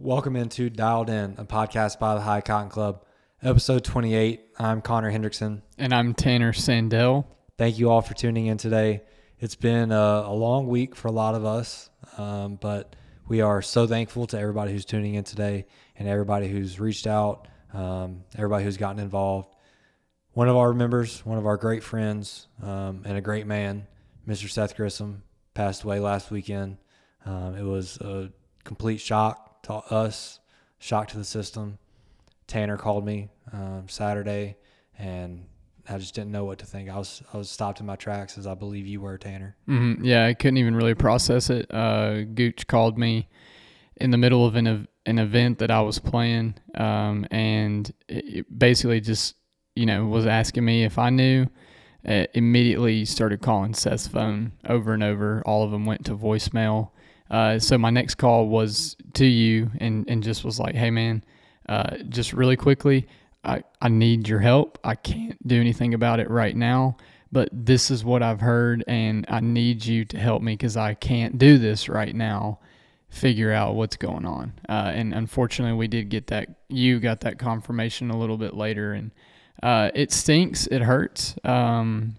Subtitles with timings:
[0.00, 3.04] Welcome into Dialed In, a podcast by the High Cotton Club,
[3.42, 4.40] episode 28.
[4.56, 5.62] I'm Connor Hendrickson.
[5.76, 7.26] And I'm Tanner Sandel.
[7.56, 9.02] Thank you all for tuning in today.
[9.40, 12.94] It's been a, a long week for a lot of us, um, but
[13.26, 15.66] we are so thankful to everybody who's tuning in today
[15.96, 19.52] and everybody who's reached out, um, everybody who's gotten involved.
[20.30, 23.88] One of our members, one of our great friends, um, and a great man,
[24.28, 24.48] Mr.
[24.48, 26.76] Seth Grissom, passed away last weekend.
[27.26, 28.30] Um, it was a
[28.62, 30.40] complete shock to us,
[30.78, 31.78] shock to the system.
[32.46, 34.56] Tanner called me um, Saturday,
[34.98, 35.46] and
[35.88, 36.90] I just didn't know what to think.
[36.90, 39.56] I was I was stopped in my tracks, as I believe you were, Tanner.
[39.68, 40.04] Mm-hmm.
[40.04, 41.72] Yeah, I couldn't even really process it.
[41.72, 43.28] Uh, Gooch called me
[43.96, 49.00] in the middle of an an event that I was playing, um, and it basically
[49.00, 49.36] just
[49.76, 51.46] you know was asking me if I knew.
[52.04, 55.42] Immediately started calling Seth's phone over and over.
[55.44, 56.90] All of them went to voicemail.
[57.30, 61.22] Uh, so my next call was to you and, and just was like, hey man,
[61.68, 63.06] uh, just really quickly,
[63.44, 64.78] I, I need your help.
[64.82, 66.96] I can't do anything about it right now,
[67.30, 70.94] but this is what I've heard and I need you to help me because I
[70.94, 72.60] can't do this right now.
[73.10, 74.52] Figure out what's going on.
[74.68, 76.48] Uh, and unfortunately, we did get that.
[76.68, 79.12] You got that confirmation a little bit later, and
[79.62, 80.66] uh, it stinks.
[80.66, 81.34] It hurts.
[81.42, 82.16] Um,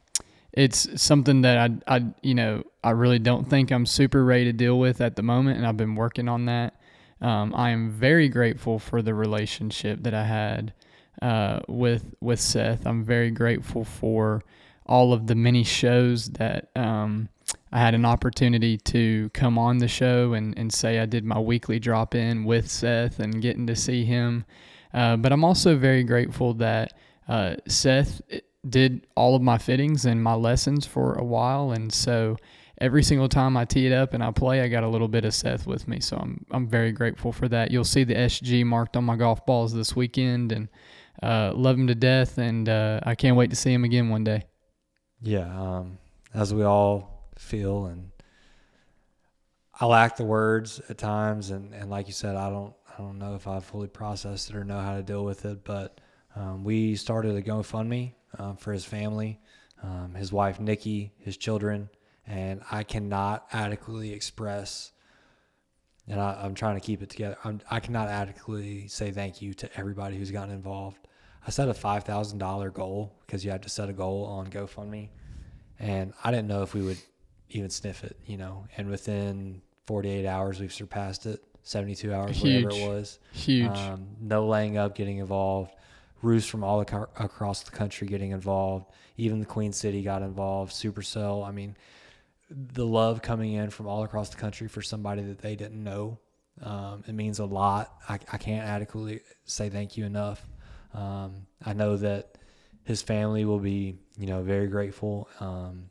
[0.59, 1.57] it's something that
[1.87, 5.15] I, I, you know, I really don't think I'm super ready to deal with at
[5.15, 6.75] the moment, and I've been working on that.
[7.21, 10.73] Um, I am very grateful for the relationship that I had
[11.21, 12.85] uh, with with Seth.
[12.85, 14.43] I'm very grateful for
[14.85, 17.29] all of the many shows that um,
[17.71, 21.39] I had an opportunity to come on the show and, and say I did my
[21.39, 24.43] weekly drop in with Seth and getting to see him.
[24.93, 26.93] Uh, but I'm also very grateful that
[27.29, 28.21] uh, Seth
[28.69, 32.37] did all of my fittings and my lessons for a while, and so
[32.79, 35.25] every single time I tee it up and I play, I got a little bit
[35.25, 35.99] of Seth with me.
[35.99, 37.71] So I'm I'm very grateful for that.
[37.71, 40.69] You'll see the SG marked on my golf balls this weekend, and
[41.21, 44.23] uh, love him to death, and uh, I can't wait to see him again one
[44.23, 44.43] day.
[45.21, 45.97] Yeah, um,
[46.33, 48.11] as we all feel, and
[49.79, 53.17] I lack the words at times, and, and like you said, I don't I don't
[53.17, 55.99] know if I've fully processed it or know how to deal with it, but
[56.39, 59.39] um, we started a GoFundMe um, for his family,
[59.83, 61.89] um, his wife Nikki, his children,
[62.25, 64.93] and I cannot adequately express.
[66.07, 67.37] And I, am trying to keep it together.
[67.43, 70.97] I'm, I cannot adequately say thank you to everybody who's gotten involved.
[71.45, 74.47] I set a five thousand dollar goal because you have to set a goal on
[74.47, 75.09] GoFundMe,
[75.77, 76.97] and I didn't know if we would
[77.49, 78.65] even sniff it, you know.
[78.77, 81.43] And within 48 hours, we've surpassed it.
[81.63, 82.63] 72 hours, Huge.
[82.63, 83.19] whatever it was.
[83.33, 83.67] Huge.
[83.67, 85.73] Um, no laying up, getting involved.
[86.21, 88.85] Roost from all across the country getting involved.
[89.17, 90.73] Even the Queen City got involved.
[90.73, 91.47] Supercell.
[91.47, 91.75] I mean,
[92.49, 96.19] the love coming in from all across the country for somebody that they didn't know.
[96.61, 97.93] Um, it means a lot.
[98.07, 100.45] I, I can't adequately say thank you enough.
[100.93, 102.37] Um, I know that
[102.83, 105.29] his family will be, you know, very grateful.
[105.39, 105.89] Um,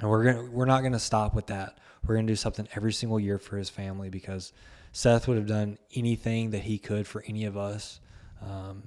[0.00, 1.78] and we're gonna we're not gonna stop with that.
[2.06, 4.52] We're gonna do something every single year for his family because
[4.92, 8.00] Seth would have done anything that he could for any of us.
[8.40, 8.84] Um,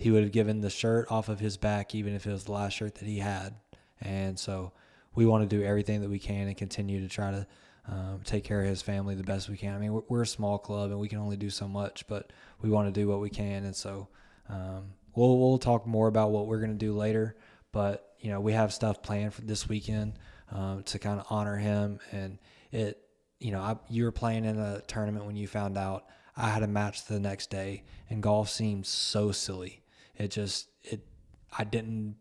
[0.00, 2.52] he would have given the shirt off of his back, even if it was the
[2.52, 3.54] last shirt that he had.
[4.00, 4.72] And so
[5.14, 7.46] we want to do everything that we can and continue to try to
[7.86, 9.74] um, take care of his family the best we can.
[9.74, 12.32] I mean, we're, we're, a small club and we can only do so much, but
[12.62, 13.64] we want to do what we can.
[13.64, 14.08] And so
[14.48, 17.36] um, we'll we'll talk more about what we're going to do later.
[17.70, 20.14] But you know, we have stuff planned for this weekend
[20.50, 22.00] um, to kind of honor him.
[22.10, 22.38] And
[22.72, 23.02] it,
[23.38, 26.06] you know, I, you were playing in a tournament when you found out.
[26.38, 29.79] I had a match the next day, and golf seemed so silly
[30.20, 31.00] it just it
[31.56, 32.16] I didn't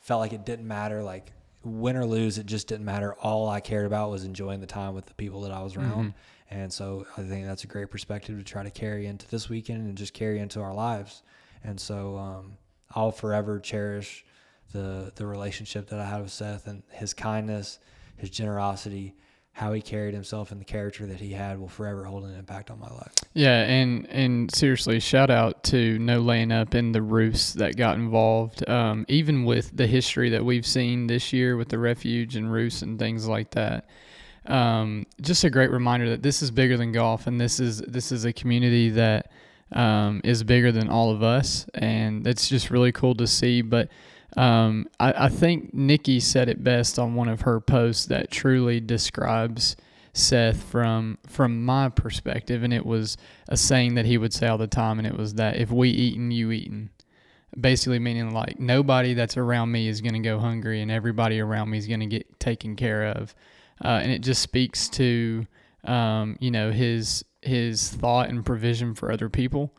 [0.00, 1.32] felt like it didn't matter like
[1.64, 3.14] win or lose it just didn't matter.
[3.14, 6.14] All I cared about was enjoying the time with the people that I was around.
[6.14, 6.54] Mm-hmm.
[6.54, 9.86] and so I think that's a great perspective to try to carry into this weekend
[9.86, 11.22] and just carry into our lives.
[11.64, 12.58] And so um,
[12.94, 14.24] I'll forever cherish
[14.72, 17.78] the the relationship that I had with Seth and his kindness
[18.16, 19.14] his generosity
[19.56, 22.70] how he carried himself and the character that he had will forever hold an impact
[22.70, 23.14] on my life.
[23.32, 27.96] Yeah, and and seriously, shout out to No Laying Up and the Roosts that got
[27.96, 28.68] involved.
[28.68, 32.82] Um, even with the history that we've seen this year with the refuge and roosts
[32.82, 33.88] and things like that.
[34.44, 38.12] Um, just a great reminder that this is bigger than golf, and this is this
[38.12, 39.32] is a community that
[39.72, 43.62] um, is bigger than all of us, and it's just really cool to see.
[43.62, 43.88] But
[44.36, 48.80] um, I, I think Nikki said it best on one of her posts that truly
[48.80, 49.76] describes
[50.12, 53.16] Seth from from my perspective, and it was
[53.48, 55.90] a saying that he would say all the time, and it was that if we
[55.90, 56.90] eaten, you eaten.
[57.58, 61.70] Basically, meaning like nobody that's around me is going to go hungry, and everybody around
[61.70, 63.34] me is going to get taken care of,
[63.84, 65.46] uh, and it just speaks to
[65.84, 69.72] um, you know his his thought and provision for other people,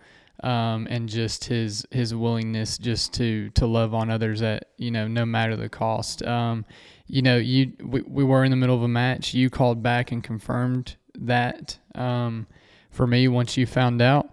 [0.44, 5.07] um, and just his his willingness just to to love on others at you know
[5.07, 6.24] no matter the cost.
[6.24, 6.66] Um,
[7.07, 9.34] you know, you we, we were in the middle of a match.
[9.34, 11.78] You called back and confirmed that.
[11.95, 12.48] Um,
[12.92, 14.31] for me, once you found out,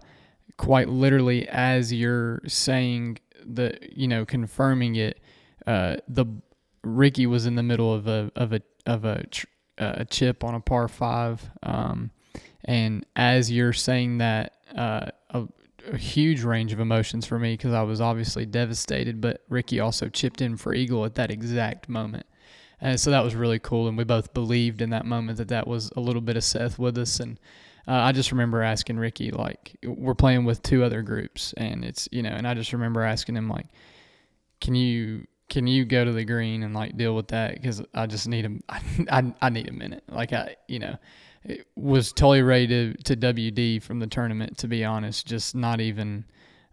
[0.57, 5.19] quite literally as you're saying the you know confirming it,
[5.65, 6.25] uh, the
[6.83, 9.25] Ricky was in the middle of a of a of a
[9.77, 12.11] a chip on a par five, um,
[12.63, 15.07] and as you're saying that, uh,
[15.91, 20.09] a, huge range of emotions for me because I was obviously devastated, but Ricky also
[20.09, 22.25] chipped in for eagle at that exact moment.
[22.81, 25.67] And so that was really cool, and we both believed in that moment that that
[25.67, 27.39] was a little bit of Seth with us, and
[27.87, 32.09] uh, I just remember asking Ricky, like, we're playing with two other groups, and it's
[32.11, 33.67] you know, and I just remember asking him, like,
[34.59, 38.07] can you can you go to the green and like deal with that because I
[38.07, 38.51] just need a
[39.11, 40.97] I, I need a minute, like I you know,
[41.75, 46.25] was totally ready to to WD from the tournament to be honest, just not even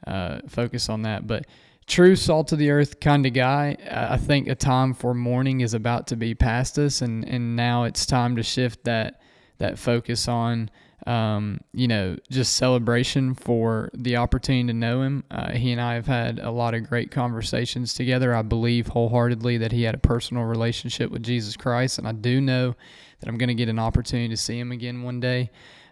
[0.06, 1.46] uh, focus on that, but
[1.86, 3.76] true salt of the earth kind of guy.
[3.90, 7.84] I think a time for mourning is about to be past us, and and now
[7.84, 9.20] it's time to shift that
[9.58, 10.70] that focus on
[11.06, 15.24] um, you know, just celebration for the opportunity to know him.
[15.30, 18.34] Uh, he and I have had a lot of great conversations together.
[18.34, 22.40] I believe wholeheartedly that he had a personal relationship with Jesus Christ, and I do
[22.40, 22.76] know
[23.22, 25.50] that I'm going to get an opportunity to see him again one day.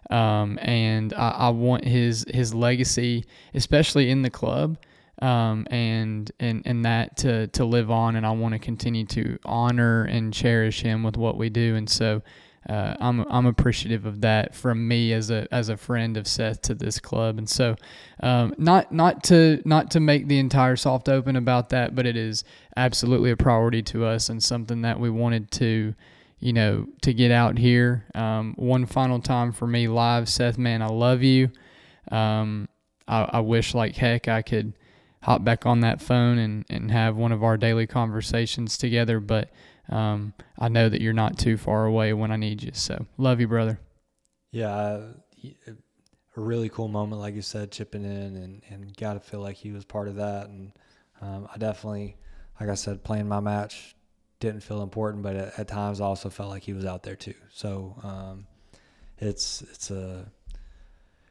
[0.09, 3.23] Um, and I, I, want his his legacy,
[3.53, 4.77] especially in the club,
[5.21, 8.17] um, and and and that to to live on.
[8.17, 11.75] And I want to continue to honor and cherish him with what we do.
[11.77, 12.21] And so
[12.69, 16.61] uh, I'm I'm appreciative of that from me as a as a friend of Seth
[16.63, 17.75] to this club, and so
[18.21, 22.15] um, not not to not to make the entire soft open about that, but it
[22.15, 22.43] is
[22.77, 25.95] absolutely a priority to us and something that we wanted to,
[26.41, 28.05] you know, to get out here.
[28.13, 31.51] Um, one final time for me live, Seth, man, I love you.
[32.11, 32.67] Um,
[33.07, 34.73] I, I wish like heck I could
[35.21, 39.51] hop back on that phone and and have one of our daily conversations together, but
[39.89, 42.71] um, I know that you're not too far away when I need you.
[42.73, 43.79] So love you, brother.
[44.51, 45.13] Yeah, Uh,
[46.37, 49.57] a really cool moment, like you said, chipping in and, and got to feel like
[49.57, 50.47] he was part of that.
[50.47, 50.71] And
[51.21, 52.15] um, I definitely,
[52.59, 53.95] like I said, playing my match
[54.41, 57.35] didn't feel important, but at, at times also felt like he was out there too.
[57.53, 58.47] So um,
[59.17, 60.29] it's it's a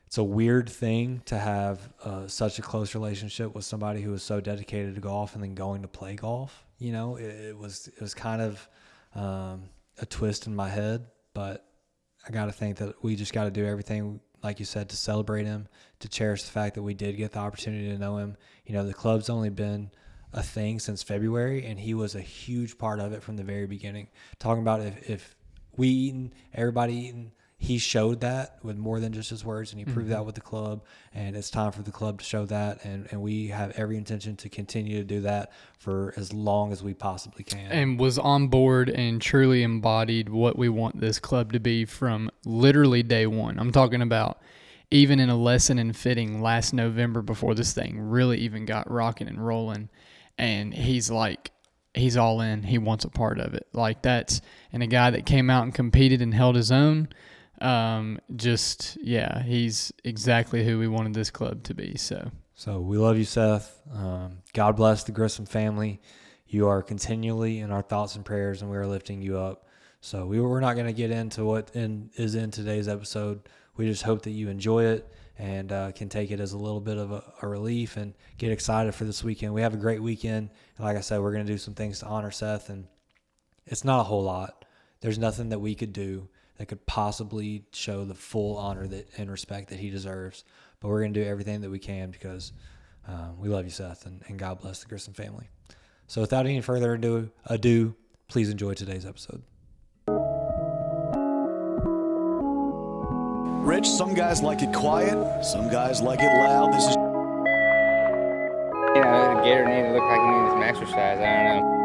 [0.06, 4.22] it's a weird thing to have uh, such a close relationship with somebody who is
[4.22, 6.64] so dedicated to golf and then going to play golf.
[6.78, 8.68] You know, it, it was it was kind of
[9.14, 9.68] um,
[9.98, 11.66] a twist in my head, but
[12.26, 14.96] I got to think that we just got to do everything, like you said, to
[14.96, 15.68] celebrate him,
[16.00, 18.36] to cherish the fact that we did get the opportunity to know him.
[18.64, 19.90] You know, the club's only been
[20.32, 23.66] a thing since February, and he was a huge part of it from the very
[23.66, 24.08] beginning.
[24.38, 25.36] Talking about if, if
[25.76, 29.84] we eating, everybody eating, he showed that with more than just his words, and he
[29.84, 30.10] proved mm-hmm.
[30.12, 30.82] that with the club.
[31.12, 34.34] And it's time for the club to show that, and, and we have every intention
[34.36, 37.70] to continue to do that for as long as we possibly can.
[37.70, 42.30] And was on board and truly embodied what we want this club to be from
[42.46, 43.58] literally day one.
[43.58, 44.40] I'm talking about
[44.90, 49.28] even in a lesson in fitting last November before this thing really even got rocking
[49.28, 49.90] and rolling.
[50.40, 51.50] And he's like,
[51.94, 52.62] he's all in.
[52.62, 53.66] He wants a part of it.
[53.72, 54.40] Like that's,
[54.72, 57.08] and a guy that came out and competed and held his own
[57.60, 61.96] um, just yeah, he's exactly who we wanted this club to be.
[61.96, 63.80] So, so we love you, Seth.
[63.92, 66.00] Um, God bless the Grissom family.
[66.46, 69.66] You are continually in our thoughts and prayers, and we are lifting you up.
[70.00, 73.48] So we we're not going to get into what in, is in today's episode.
[73.76, 75.08] We just hope that you enjoy it
[75.40, 78.52] and uh, can take it as a little bit of a, a, relief and get
[78.52, 79.54] excited for this weekend.
[79.54, 80.50] We have a great weekend.
[80.76, 82.86] And like I said, we're going to do some things to honor Seth, and
[83.66, 84.66] it's not a whole lot.
[85.00, 86.28] There's nothing that we could do
[86.58, 90.44] that could possibly show the full honor that and respect that he deserves.
[90.78, 92.52] But we're going to do everything that we can because
[93.08, 95.48] um, we love you, Seth, and, and God bless the Grissom family.
[96.06, 97.94] So without any further ado, ado,
[98.28, 99.42] please enjoy today's episode.
[103.60, 106.72] Rich, some guys like it quiet, some guys like it loud.
[106.72, 106.96] This is.
[108.96, 111.18] You know, Gator needs to look like he needs some exercise.
[111.20, 111.78] I don't know.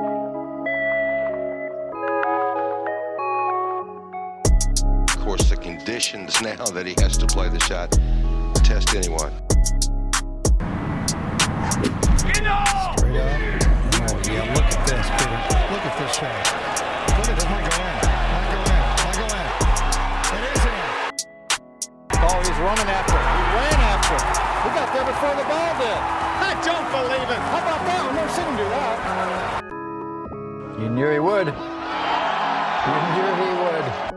[5.10, 7.91] Of course, the conditions now that he has to play the shot
[8.63, 9.34] test anyone.
[12.17, 12.98] Straight up.
[14.25, 15.39] Yeah, look at this, Peter.
[15.72, 16.32] Look at this shot.
[17.17, 17.46] Look at this.
[17.46, 18.14] Might go in.
[22.36, 23.24] Oh, he's running after it.
[23.24, 24.27] He ran after it.
[24.68, 26.00] He got there before the ball did.
[26.44, 27.39] I don't believe it.
[27.39, 28.04] How about that?
[28.04, 29.63] I've never seen him do that.
[30.82, 31.48] You knew he would.
[31.48, 34.14] You knew he would.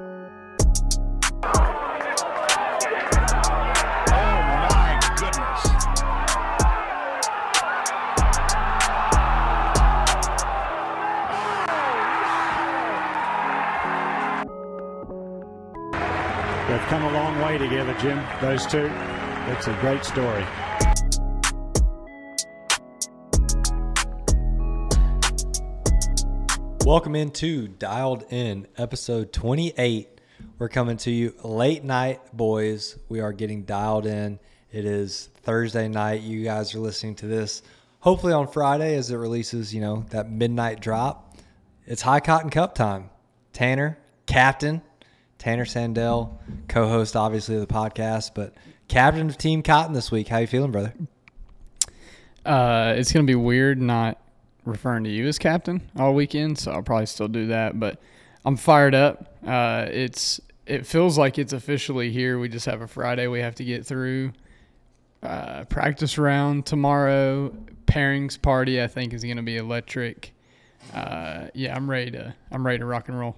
[17.49, 18.23] Way together, Jim.
[18.43, 18.91] Those two.
[19.47, 20.45] It's a great story.
[26.85, 30.21] Welcome into Dialed In, episode 28.
[30.59, 32.99] We're coming to you late night, boys.
[33.09, 34.39] We are getting dialed in.
[34.71, 36.21] It is Thursday night.
[36.21, 37.63] You guys are listening to this
[38.01, 41.39] hopefully on Friday as it releases, you know, that midnight drop.
[41.87, 43.09] It's High Cotton Cup time.
[43.55, 44.83] Tanner, captain,
[45.39, 46.37] Tanner Sandel,
[46.69, 48.55] co-host obviously of the podcast, but
[48.89, 50.29] captain of Team Cotton this week.
[50.29, 50.93] How you feeling, brother?
[52.45, 54.21] Uh, it's gonna be weird not
[54.65, 57.79] referring to you as captain all weekend, so I'll probably still do that.
[57.79, 58.01] But
[58.45, 59.37] I'm fired up.
[59.47, 62.39] Uh, it's it feels like it's officially here.
[62.39, 64.33] We just have a Friday we have to get through.
[65.23, 67.55] Uh, practice round tomorrow.
[67.87, 70.33] Pairings party I think is gonna be electric.
[70.93, 73.37] Uh, yeah, I'm ready to I'm ready to rock and roll.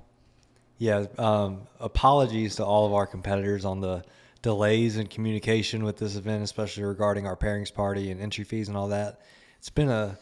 [0.81, 4.03] Yeah, um, apologies to all of our competitors on the
[4.41, 8.79] delays in communication with this event, especially regarding our pairings party and entry fees and
[8.79, 9.21] all that.
[9.59, 10.19] It's been a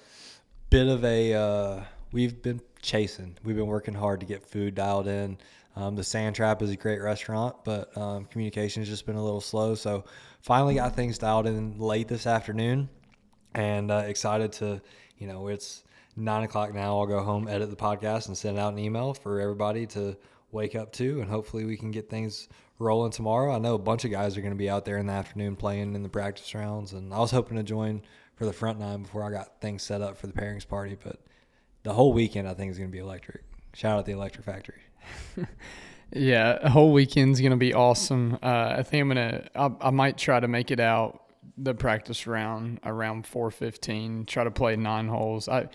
[0.68, 3.36] bit of a uh, we've been chasing.
[3.44, 5.38] We've been working hard to get food dialed in.
[5.76, 9.22] Um, the Sand Trap is a great restaurant, but um, communication has just been a
[9.22, 9.76] little slow.
[9.76, 10.06] So
[10.42, 12.88] finally got things dialed in late this afternoon,
[13.54, 14.82] and uh, excited to
[15.18, 15.84] you know it's
[16.16, 16.98] nine o'clock now.
[16.98, 20.16] I'll go home, edit the podcast, and send out an email for everybody to
[20.50, 23.54] wake up to, and hopefully we can get things rolling tomorrow.
[23.54, 25.56] I know a bunch of guys are going to be out there in the afternoon
[25.56, 28.02] playing in the practice rounds, and I was hoping to join
[28.36, 30.96] for the front nine before I got things set up for the pairings party.
[31.02, 31.20] But
[31.82, 33.42] the whole weekend, I think, is going to be electric.
[33.74, 34.82] Shout out the Electric Factory.
[36.12, 38.38] Yeah, a whole weekend's gonna be awesome.
[38.42, 39.48] Uh, I think I'm gonna.
[39.54, 41.22] I, I might try to make it out
[41.56, 44.26] the practice round around 4:15.
[44.26, 45.48] Try to play nine holes.
[45.48, 45.68] I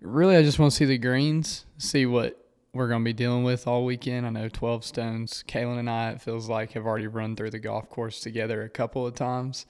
[0.00, 2.36] really, I just want to see the greens, see what
[2.72, 4.26] we're gonna be dealing with all weekend.
[4.26, 5.44] I know 12 stones.
[5.46, 8.68] Kalen and I, it feels like, have already run through the golf course together a
[8.68, 9.66] couple of times.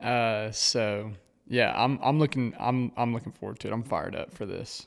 [0.00, 1.12] Uh, so
[1.46, 3.72] yeah, I'm I'm looking I'm I'm looking forward to it.
[3.72, 4.86] I'm fired up for this.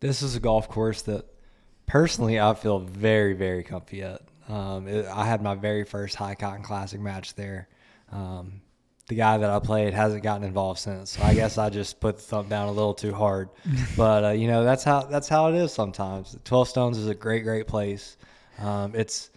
[0.00, 1.26] This is a golf course that
[1.86, 4.22] personally I feel very, very comfy at.
[4.48, 7.68] Um, it, I had my very first High Cotton Classic match there.
[8.12, 8.60] Um,
[9.06, 11.10] the guy that I played hasn't gotten involved since.
[11.10, 13.50] So I guess I just put the thumb down a little too hard.
[13.96, 16.36] But uh, you know that's how that's how it is sometimes.
[16.44, 18.16] Twelve Stones is a great, great place.
[18.58, 19.30] Um, it's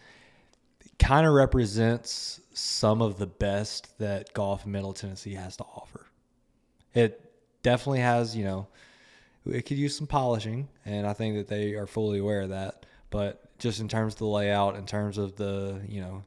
[1.00, 6.07] kind of represents some of the best that golf in Middle Tennessee has to offer.
[6.93, 7.31] It
[7.62, 8.67] definitely has, you know,
[9.45, 12.86] it could use some polishing, and I think that they are fully aware of that.
[13.09, 16.24] But just in terms of the layout, in terms of the, you know,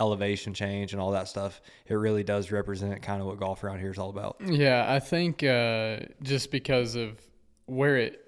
[0.00, 3.80] elevation change and all that stuff, it really does represent kind of what golf around
[3.80, 4.36] here is all about.
[4.44, 7.20] Yeah, I think uh, just because of
[7.66, 8.24] where it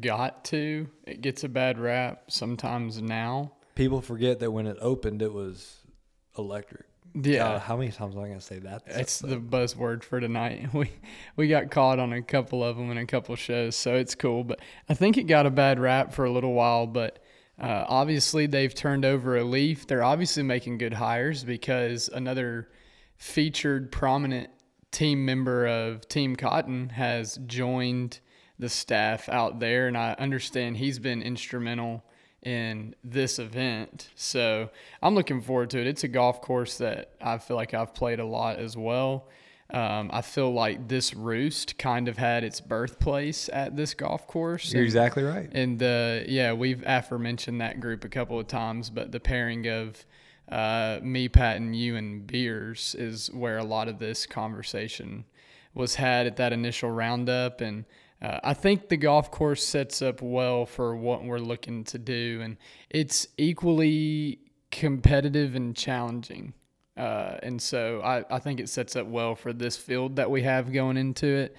[0.00, 3.52] got to, it gets a bad rap sometimes now.
[3.74, 5.76] People forget that when it opened, it was
[6.38, 6.86] electric.
[7.14, 7.38] Yeah.
[7.38, 8.82] God, how many times am I going to say that?
[8.86, 10.68] It's the buzzword for tonight.
[10.74, 10.90] We
[11.36, 14.44] we got caught on a couple of them in a couple shows, so it's cool.
[14.44, 16.86] But I think it got a bad rap for a little while.
[16.86, 17.20] But
[17.58, 19.86] uh, obviously, they've turned over a leaf.
[19.86, 22.68] They're obviously making good hires because another
[23.16, 24.50] featured prominent
[24.90, 28.20] team member of Team Cotton has joined
[28.58, 32.04] the staff out there, and I understand he's been instrumental
[32.42, 34.10] in this event.
[34.14, 34.70] So
[35.02, 35.86] I'm looking forward to it.
[35.86, 39.28] It's a golf course that I feel like I've played a lot as well.
[39.70, 44.72] Um, I feel like this roost kind of had its birthplace at this golf course.
[44.72, 45.48] You're And- exactly right.
[45.52, 50.06] and uh, yeah, we've aforementioned that group a couple of times, but the pairing of
[50.48, 55.24] uh, me, Pat, and you and Beers is where a lot of this conversation
[55.74, 57.60] was had at that initial roundup.
[57.60, 57.84] And
[58.22, 62.40] uh, I think the golf course sets up well for what we're looking to do.
[62.44, 62.56] And
[62.88, 64.38] it's equally
[64.70, 66.54] competitive and challenging.
[66.96, 70.42] Uh, and so I, I think it sets up well for this field that we
[70.42, 71.56] have going into it.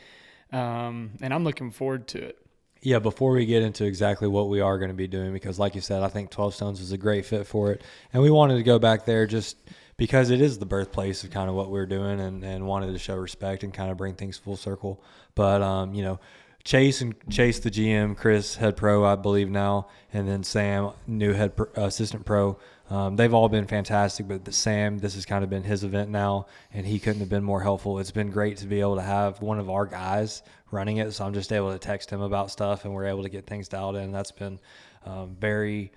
[0.52, 2.38] Um, and I'm looking forward to it.
[2.82, 5.76] Yeah, before we get into exactly what we are going to be doing, because like
[5.76, 7.84] you said, I think 12 Stones is a great fit for it.
[8.14, 9.58] And we wanted to go back there just
[9.98, 13.00] because it is the birthplace of kind of what we're doing and, and wanted to
[13.00, 15.04] show respect and kind of bring things full circle.
[15.34, 16.20] But, um, you know,
[16.64, 21.32] Chase and Chase, the GM, Chris, head pro, I believe now, and then Sam, new
[21.32, 22.60] head pro, assistant pro.
[22.90, 26.10] Um, they've all been fantastic, but the Sam, this has kind of been his event
[26.10, 28.00] now, and he couldn't have been more helpful.
[28.00, 30.42] It's been great to be able to have one of our guys
[30.72, 33.30] running it, so I'm just able to text him about stuff, and we're able to
[33.30, 34.12] get things dialed in.
[34.12, 34.60] That's been
[35.06, 35.92] um, very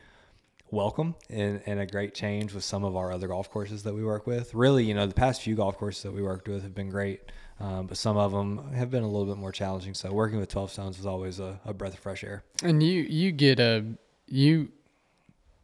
[0.72, 4.04] welcome and, and a great change with some of our other golf courses that we
[4.04, 4.54] work with.
[4.54, 7.20] Really, you know, the past few golf courses that we worked with have been great,
[7.60, 9.94] um, but some of them have been a little bit more challenging.
[9.94, 12.42] So working with 12 Stones was always a, a breath of fresh air.
[12.62, 13.84] And you you get a
[14.26, 14.70] you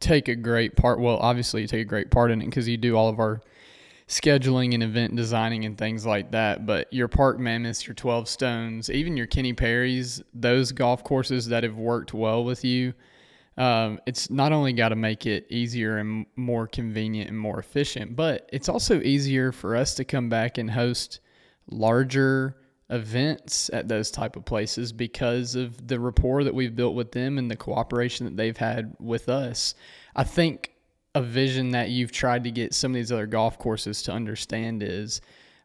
[0.06, 1.00] take a great part.
[1.00, 3.40] Well, obviously you take a great part in it because you do all of our
[4.08, 6.64] scheduling and event designing and things like that.
[6.64, 11.64] But your Park Mammoths, your 12 Stones, even your Kenny Perry's, those golf courses that
[11.64, 12.94] have worked well with you,
[13.58, 18.14] um, it's not only got to make it easier and more convenient and more efficient,
[18.14, 21.20] but it's also easier for us to come back and host
[21.70, 22.56] larger
[22.90, 27.38] events at those type of places because of the rapport that we've built with them
[27.38, 29.74] and the cooperation that they've had with us.
[30.14, 30.72] I think
[31.14, 34.82] a vision that you've tried to get some of these other golf courses to understand
[34.82, 35.20] is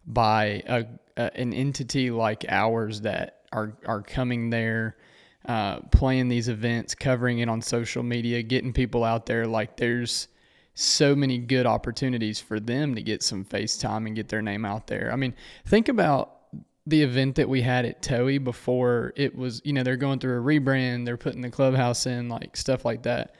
[0.07, 0.85] by a,
[1.17, 4.97] a an entity like ours that are are coming there
[5.45, 10.27] uh, playing these events covering it on social media getting people out there like there's
[10.73, 14.63] so many good opportunities for them to get some face time and get their name
[14.63, 15.33] out there i mean
[15.65, 16.40] think about
[16.87, 20.39] the event that we had at Toei before it was, you know, they're going through
[20.39, 23.35] a rebrand, they're putting the clubhouse in, like stuff like that.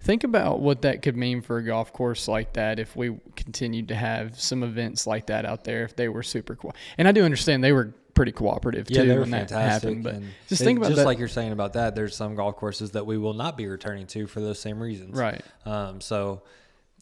[0.00, 3.88] Think about what that could mean for a golf course like that if we continued
[3.88, 6.74] to have some events like that out there, if they were super cool.
[6.96, 9.88] And I do understand they were pretty cooperative Yeah, too they were when that fantastic.
[9.88, 10.04] happened.
[10.04, 11.06] But and just think about just that.
[11.06, 11.94] like you're saying about that.
[11.94, 15.16] There's some golf courses that we will not be returning to for those same reasons.
[15.18, 15.42] Right.
[15.64, 16.00] Um.
[16.00, 16.42] So,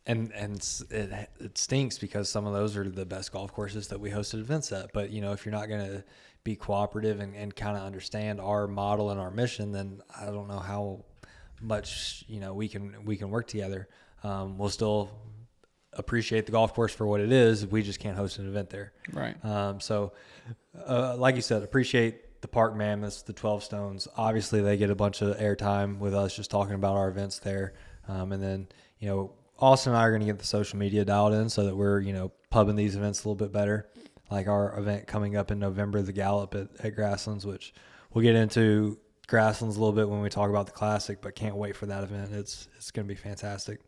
[0.06, 0.56] and and
[0.90, 4.40] it it stinks because some of those are the best golf courses that we hosted
[4.40, 4.92] events at.
[4.92, 6.04] But you know, if you're not going to
[6.44, 10.48] be cooperative and, and kind of understand our model and our mission, then I don't
[10.48, 11.04] know how
[11.60, 13.88] much you know we can we can work together.
[14.22, 15.10] Um, we'll still
[15.92, 17.66] appreciate the golf course for what it is.
[17.66, 18.92] We just can't host an event there.
[19.12, 19.42] Right.
[19.44, 20.12] Um, so,
[20.86, 24.08] uh, like you said, appreciate the Park Mammoths, the 12 Stones.
[24.16, 27.74] Obviously, they get a bunch of airtime with us just talking about our events there.
[28.08, 28.68] Um, and then,
[28.98, 31.64] you know, Austin and I are going to get the social media dialed in so
[31.64, 33.88] that we're, you know, pubbing these events a little bit better.
[34.30, 37.74] Like our event coming up in November, the Gallop at, at Grasslands, which
[38.12, 41.56] we'll get into Grasslands a little bit when we talk about the Classic, but can't
[41.56, 42.32] wait for that event.
[42.32, 43.80] It's it's going to be fantastic.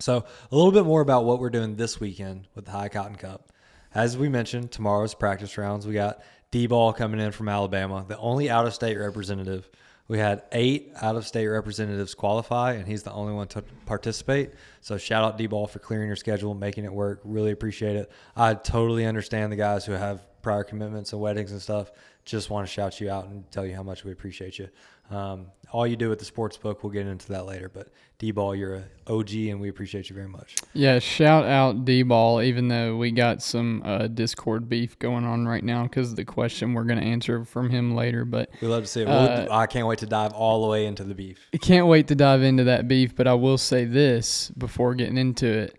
[0.00, 3.16] So, a little bit more about what we're doing this weekend with the High Cotton
[3.16, 3.50] Cup.
[3.94, 5.86] As we mentioned, tomorrow's practice rounds.
[5.86, 9.70] We got D Ball coming in from Alabama, the only out of state representative.
[10.08, 14.50] We had eight out of state representatives qualify, and he's the only one to participate.
[14.82, 17.20] So, shout out D Ball for clearing your schedule, making it work.
[17.24, 18.10] Really appreciate it.
[18.36, 21.90] I totally understand the guys who have prior commitments and weddings and stuff.
[22.24, 24.68] Just want to shout you out and tell you how much we appreciate you.
[25.10, 27.68] Um, all you do with the sports book, we'll get into that later.
[27.68, 30.54] But D Ball, you're a OG, and we appreciate you very much.
[30.74, 35.46] Yeah, shout out D Ball, even though we got some uh, Discord beef going on
[35.48, 38.24] right now because of the question we're going to answer from him later.
[38.24, 39.08] But We love to see it.
[39.08, 41.48] Uh, We'll- I can't wait to dive all the way into the beef.
[41.52, 45.18] I can't wait to dive into that beef, but I will say this before getting
[45.18, 45.78] into it.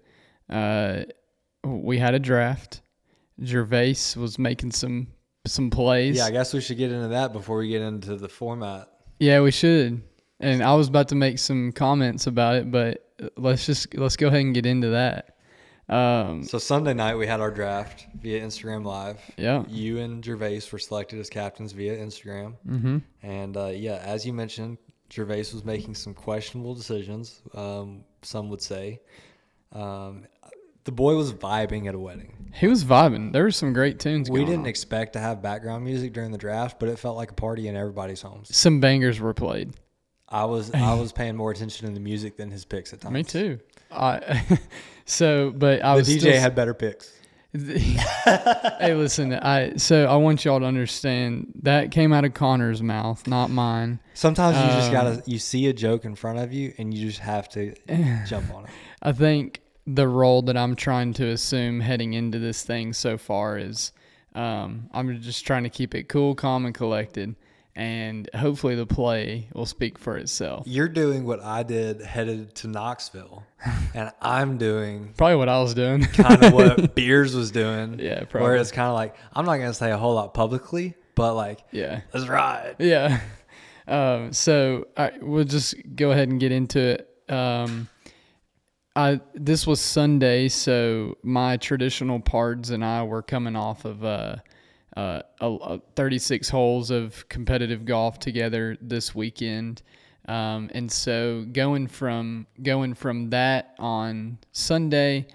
[0.49, 1.03] Uh,
[1.63, 2.81] we had a draft.
[3.43, 5.07] Gervais was making some
[5.45, 6.17] some plays.
[6.17, 8.87] Yeah, I guess we should get into that before we get into the format.
[9.19, 10.01] Yeah, we should.
[10.39, 14.27] And I was about to make some comments about it, but let's just let's go
[14.27, 15.29] ahead and get into that.
[15.89, 19.19] Um, So Sunday night we had our draft via Instagram Live.
[19.37, 19.63] Yeah.
[19.67, 22.55] You and Gervais were selected as captains via Instagram.
[22.67, 23.01] Mhm.
[23.21, 24.77] And uh, yeah, as you mentioned,
[25.11, 27.41] Gervais was making some questionable decisions.
[27.53, 28.99] Um, some would say.
[29.71, 30.25] Um,
[30.85, 32.51] the boy was vibing at a wedding.
[32.53, 33.31] he was vibing.
[33.31, 34.29] There were some great tunes.
[34.29, 34.65] We didn't on.
[34.65, 37.75] expect to have background music during the draft, but it felt like a party in
[37.75, 38.55] everybody's homes.
[38.55, 39.73] some bangers were played.
[40.27, 43.13] I was I was paying more attention to the music than his picks at times.
[43.13, 43.59] Me too.
[43.91, 44.43] I
[45.05, 47.13] so, but I The was DJ still, had better picks.
[47.55, 53.27] Hey, listen, I so I want y'all to understand that came out of Connor's mouth,
[53.27, 53.99] not mine.
[54.13, 57.07] Sometimes you just Um, gotta you see a joke in front of you and you
[57.07, 57.73] just have to
[58.27, 58.69] jump on it.
[59.01, 63.57] I think the role that I'm trying to assume heading into this thing so far
[63.57, 63.91] is
[64.35, 67.35] um, I'm just trying to keep it cool, calm, and collected,
[67.75, 70.67] and hopefully the play will speak for itself.
[70.67, 73.43] You're doing what I did headed to Knoxville,
[73.93, 76.03] and I'm doing Probably what I was doing.
[76.13, 77.99] kind of what Beers was doing.
[77.99, 81.33] Yeah, Where it's kind of like I'm not gonna say a whole lot publicly, but
[81.33, 82.01] like yeah.
[82.13, 82.75] let's ride.
[82.79, 83.21] Yeah.
[83.87, 87.09] Um, so I, we'll just go ahead and get into it.
[87.31, 87.89] Um,
[88.95, 94.35] I this was Sunday, so my traditional pards and I were coming off of uh,
[94.95, 99.81] uh, a, a 36 holes of competitive golf together this weekend.
[100.27, 105.27] Um, and so going from going from that on Sunday,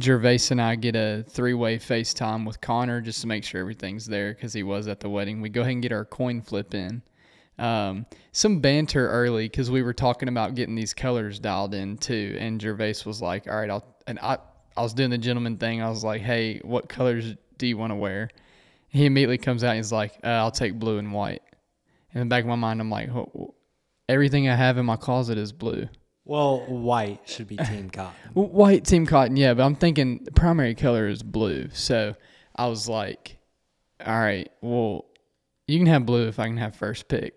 [0.00, 4.32] Gervais and I get a three-way FaceTime with Connor just to make sure everything's there
[4.32, 5.40] because he was at the wedding.
[5.40, 7.02] We go ahead and get our coin flip in.
[7.58, 12.36] Um, some banter early because we were talking about getting these colors dialed in too,
[12.40, 14.38] and Gervais was like, "All right, I'll." And I,
[14.76, 15.82] I was doing the gentleman thing.
[15.82, 18.30] I was like, "Hey, what colors do you want to wear?"
[18.90, 21.42] He immediately comes out and he's like, uh, "I'll take blue and white."
[22.12, 23.50] In the back of my mind, I'm like, "Wh- wh-
[24.08, 25.88] "Everything I have in my closet is blue."
[26.24, 28.14] Well, white should be team cotton.
[28.34, 31.68] White team cotton, yeah, but I'm thinking the primary color is blue.
[31.72, 32.14] So
[32.54, 33.38] I was like,
[34.04, 35.06] all right, well,
[35.66, 37.34] you can have blue if I can have first pick.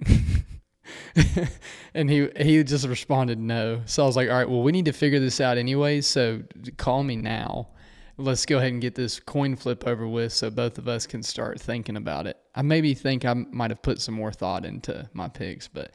[1.93, 3.81] and he he just responded no.
[3.85, 6.01] So I was like, all right, well, we need to figure this out anyway.
[6.01, 6.43] So
[6.77, 7.69] call me now.
[8.17, 11.23] Let's go ahead and get this coin flip over with, so both of us can
[11.23, 12.37] start thinking about it.
[12.53, 15.91] I maybe think I might have put some more thought into my picks, but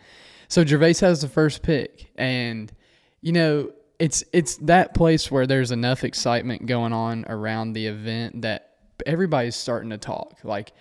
[0.49, 2.73] so Gervais has the first pick, and
[3.21, 8.43] you know it's it's that place where there's enough excitement going on around the event
[8.43, 10.39] that everybody's starting to talk.
[10.43, 10.73] Like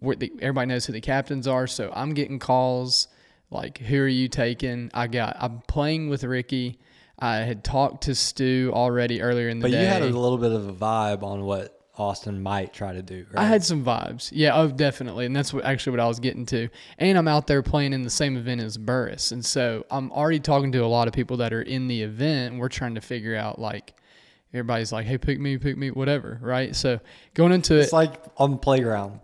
[0.00, 3.08] the, everybody knows who the captains are, so I'm getting calls
[3.50, 6.78] like, "Who are you taking?" I got I'm playing with Ricky.
[7.18, 9.82] I had talked to Stu already earlier in the but day.
[9.82, 13.24] you had a little bit of a vibe on what Austin might try to do.
[13.30, 13.44] Right?
[13.44, 14.30] I had some vibes.
[14.32, 15.26] Yeah, oh, definitely.
[15.26, 16.68] And that's what actually what I was getting to.
[16.98, 19.30] And I'm out there playing in the same event as Burris.
[19.30, 22.52] And so I'm already talking to a lot of people that are in the event.
[22.52, 23.94] And we're trying to figure out, like,
[24.52, 26.38] everybody's like, hey, pick me, pick me, whatever.
[26.42, 26.74] Right.
[26.74, 26.98] So
[27.34, 27.96] going into it's it.
[27.96, 29.20] like on the playground.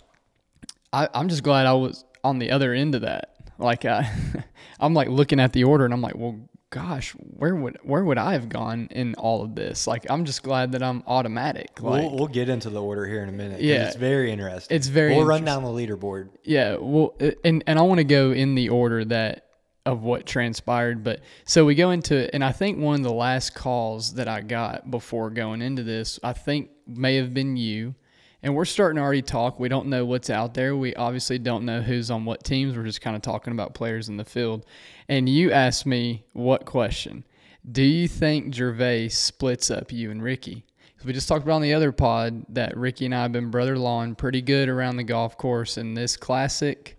[0.93, 3.35] I, I'm just glad I was on the other end of that.
[3.59, 4.41] Like, I, uh,
[4.81, 6.39] I'm like looking at the order and I'm like, well,
[6.71, 9.87] gosh, where would where would I have gone in all of this?
[9.87, 11.81] Like, I'm just glad that I'm automatic.
[11.83, 13.61] Like, we'll, we'll get into the order here in a minute.
[13.61, 13.87] Yeah.
[13.87, 14.75] it's very interesting.
[14.75, 16.31] It's very We'll run down the leaderboard.
[16.45, 19.47] Yeah, well, uh, and and I want to go in the order that
[19.87, 23.13] of what transpired, but so we go into it, and I think one of the
[23.13, 27.95] last calls that I got before going into this, I think may have been you,
[28.43, 29.61] and we're starting to already talk.
[29.61, 30.77] We don't know what's out there.
[30.77, 32.77] We obviously don't know who's on what teams.
[32.77, 34.67] We're just kind of talking about players in the field,
[35.09, 37.25] and you asked me what question?
[37.71, 40.65] Do you think Gervais splits up you and Ricky?
[41.05, 43.79] We just talked about on the other pod that Ricky and I have been brother
[43.79, 45.79] lawn pretty good around the golf course.
[45.79, 46.99] In this classic,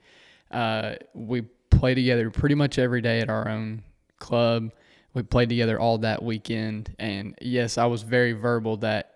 [0.49, 3.84] uh, we play together pretty much every day at our own
[4.17, 4.71] club.
[5.13, 6.95] We played together all that weekend.
[6.97, 9.11] And yes, I was very verbal that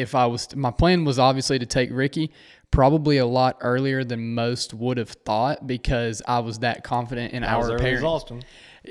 [0.00, 2.32] if I was, my plan was obviously to take Ricky
[2.70, 7.42] probably a lot earlier than most would have thought because I was that confident in
[7.42, 8.42] Not our as early as pairing Austin.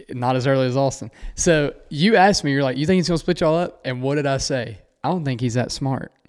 [0.09, 1.11] not as early as Austin.
[1.35, 3.81] So you asked me, you're like, you think he's gonna split y'all up?
[3.85, 4.79] And what did I say?
[5.03, 6.11] I don't think he's that smart.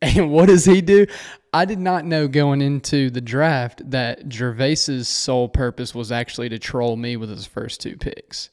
[0.00, 1.06] And what does he do?
[1.52, 6.58] I did not know going into the draft that Gervais's sole purpose was actually to
[6.60, 8.50] troll me with his first two picks.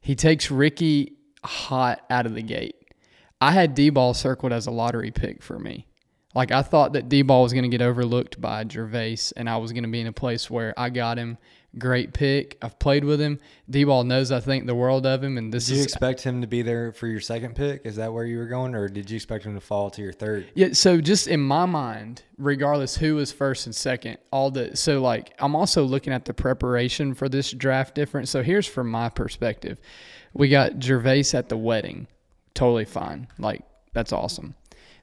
[0.00, 2.76] He takes Ricky hot out of the gate.
[3.40, 5.86] I had D ball circled as a lottery pick for me.
[6.34, 9.56] Like I thought that D ball was going to get overlooked by Gervais, and I
[9.56, 11.38] was going to be in a place where I got him.
[11.78, 12.58] Great pick.
[12.62, 13.40] I've played with him.
[13.68, 16.22] D ball knows I think the world of him, and this Did you is expect
[16.22, 17.82] him to be there for your second pick?
[17.84, 20.12] Is that where you were going, or did you expect him to fall to your
[20.12, 20.48] third?
[20.54, 25.00] Yeah, so just in my mind, regardless who was first and second, all the so
[25.00, 28.28] like I'm also looking at the preparation for this draft different.
[28.28, 29.80] So here's from my perspective.
[30.32, 32.06] We got Gervais at the wedding.
[32.54, 33.28] Totally fine.
[33.38, 34.54] Like that's awesome.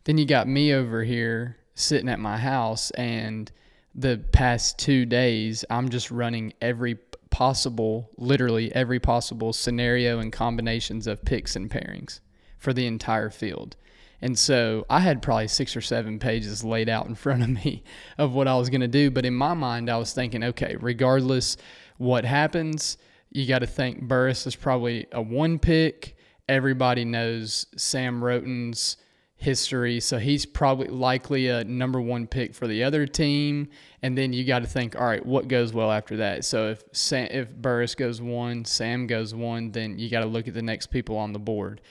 [0.04, 3.52] Then you got me over here sitting at my house and
[3.94, 6.98] the past 2 days I'm just running every
[7.30, 12.20] possible literally every possible scenario and combinations of picks and pairings
[12.58, 13.76] for the entire field.
[14.22, 17.84] And so I had probably six or seven pages laid out in front of me
[18.18, 19.12] of what I was going to do.
[19.12, 21.58] But in my mind, I was thinking, okay, regardless
[21.98, 22.98] what happens,
[23.32, 26.16] you got to think Burris is probably a one pick.
[26.50, 28.98] Everybody knows Sam Roten's
[29.36, 33.70] history, so he's probably likely a number one pick for the other team.
[34.02, 36.46] And then you got to think, all right, what goes well after that?
[36.46, 40.48] So if Sam, if Burris goes one, Sam goes one, then you got to look
[40.48, 41.82] at the next people on the board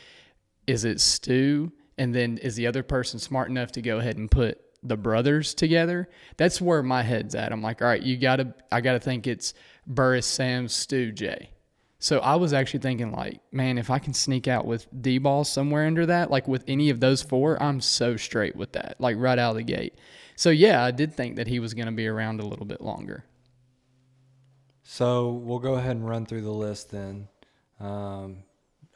[0.66, 1.72] is it Stu?
[1.98, 5.54] And then is the other person smart enough to go ahead and put the brothers
[5.54, 6.08] together?
[6.36, 7.52] That's where my head's at.
[7.52, 9.54] I'm like, all right, you gotta I gotta think it's
[9.86, 11.50] Burris, Sam, Stu, Jay.
[12.06, 15.42] So I was actually thinking like, man, if I can sneak out with D ball
[15.42, 19.16] somewhere under that, like with any of those four, I'm so straight with that, like
[19.18, 19.96] right out of the gate.
[20.36, 23.24] So yeah, I did think that he was gonna be around a little bit longer.
[24.84, 27.26] So we'll go ahead and run through the list then.
[27.80, 28.44] Um,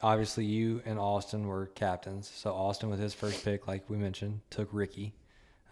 [0.01, 2.31] obviously, you and Austin were captains.
[2.33, 5.13] So Austin, with his first pick, like we mentioned, took Ricky.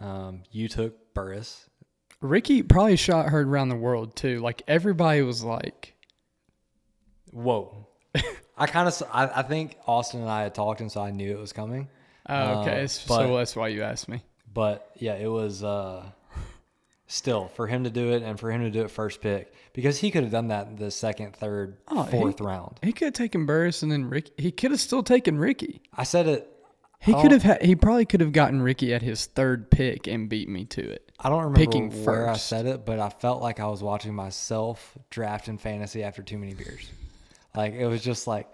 [0.01, 1.69] Um, you took Burris.
[2.19, 4.39] Ricky probably shot heard around the world too.
[4.39, 5.95] Like everybody was like,
[7.31, 7.87] Whoa.
[8.57, 11.31] I kind of, I, I think Austin and I had talked, and so I knew
[11.31, 11.87] it was coming.
[12.27, 14.21] oh, okay, Uh, so but- that's why you asked me.
[14.51, 16.05] But yeah, it was uh,
[17.07, 19.99] still for him to do it and for him to do it first pick because
[19.99, 22.79] he could have done that in the second, third, Oh, he- fourth round.
[22.81, 24.31] He could have taken Burris and then Ricky.
[24.37, 25.81] He could have still taken Ricky.
[25.93, 26.51] I said it.
[27.01, 27.21] He Oh.
[27.21, 27.43] could have.
[27.43, 30.81] Ha- he probably could have gotten Ricky at his third pick and beat me to
[30.81, 31.09] it.
[31.17, 34.13] I don't remember Picking where I said it, but I felt like I was watching
[34.13, 36.89] myself draft in fantasy after too many beers.
[37.59, 38.47] Like it was just like,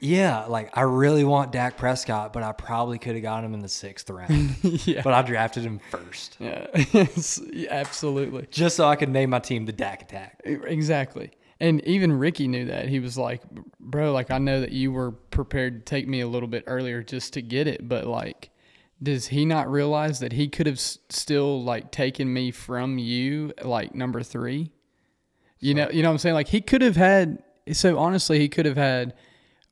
[0.00, 3.60] Yeah, like I really want Dak Prescott, but I probably could have got him in
[3.60, 4.56] the sixth round.
[4.62, 5.02] yeah.
[5.02, 6.66] But I drafted him first, yeah.
[7.52, 8.46] Yeah, absolutely.
[8.50, 10.42] just so I could name my team the Dak Attack.
[10.44, 11.30] Exactly.
[11.60, 12.88] And even Ricky knew that.
[12.88, 13.40] He was like,
[13.78, 17.02] "Bro, like I know that you were prepared to take me a little bit earlier
[17.02, 18.50] just to get it, but like
[19.02, 23.52] does he not realize that he could have s- still like taken me from you
[23.62, 24.70] like number 3?
[25.60, 26.34] You know, you know what I'm saying?
[26.34, 29.14] Like he could have had so honestly, he could have had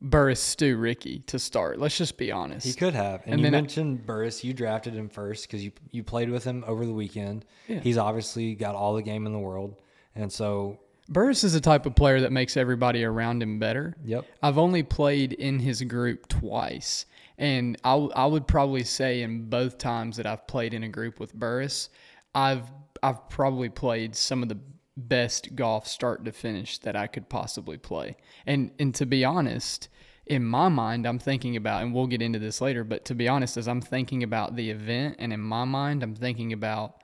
[0.01, 1.79] Burris, Stu, Ricky to start.
[1.79, 2.65] Let's just be honest.
[2.65, 3.21] He could have.
[3.23, 4.43] And, And you then I- mentioned Burris.
[4.43, 7.45] You drafted him first because you you played with him over the weekend.
[7.67, 7.79] Yeah.
[7.79, 9.75] He's obviously got all the game in the world,
[10.15, 10.79] and so
[11.09, 13.95] Burris is the type of player that makes everybody around him better.
[14.05, 14.25] Yep.
[14.41, 17.05] I've only played in his group twice,
[17.37, 21.19] and I I would probably say in both times that I've played in a group
[21.19, 21.89] with Burris,
[22.35, 22.63] I've
[23.01, 24.57] I've probably played some of the
[24.95, 28.17] best golf start to finish that I could possibly play.
[28.45, 29.89] And and to be honest,
[30.25, 33.27] in my mind, I'm thinking about, and we'll get into this later, but to be
[33.27, 37.03] honest, as I'm thinking about the event, and in my mind, I'm thinking about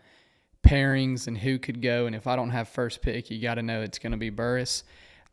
[0.63, 2.06] pairings and who could go.
[2.06, 4.30] And if I don't have first pick, you got to know it's going to be
[4.30, 4.84] Burris.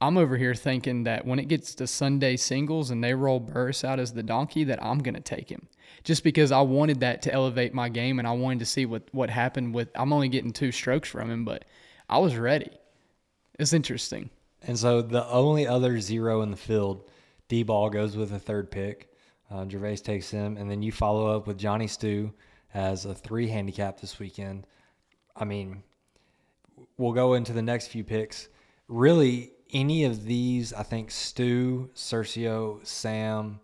[0.00, 3.82] I'm over here thinking that when it gets to Sunday singles and they roll Burris
[3.82, 5.68] out as the donkey, that I'm going to take him
[6.04, 9.04] just because I wanted that to elevate my game and I wanted to see what,
[9.12, 9.88] what happened with.
[9.94, 11.64] I'm only getting two strokes from him, but
[12.08, 12.70] I was ready.
[13.58, 14.30] It's interesting.
[14.62, 17.10] and so the only other zero in the field,
[17.48, 19.12] D ball goes with a third pick.
[19.50, 22.32] Uh, Gervais takes him, and then you follow up with Johnny Stu
[22.74, 24.66] as a three handicap this weekend.
[25.36, 25.82] I mean,
[26.98, 28.48] we'll go into the next few picks.
[28.88, 33.60] Really, any of these, I think Stu, Cercio, Sam,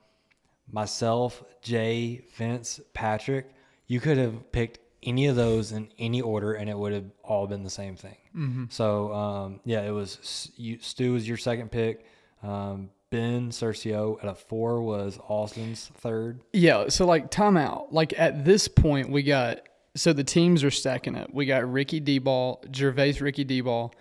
[0.70, 3.50] myself, Jay, Vince, Patrick,
[3.86, 7.46] you could have picked any of those in any order and it would have all
[7.46, 8.16] been the same thing.
[8.36, 8.64] Mm-hmm.
[8.68, 12.06] So, um, yeah, it was you, Stu was your second pick.
[12.42, 16.40] Um, ben Cercio at a four was Austin's third.
[16.52, 17.92] Yeah, so like timeout.
[17.92, 19.60] Like at this point, we got
[19.94, 21.32] so the teams are stacking up.
[21.32, 23.94] We got Ricky D ball, Gervais, Ricky D ball,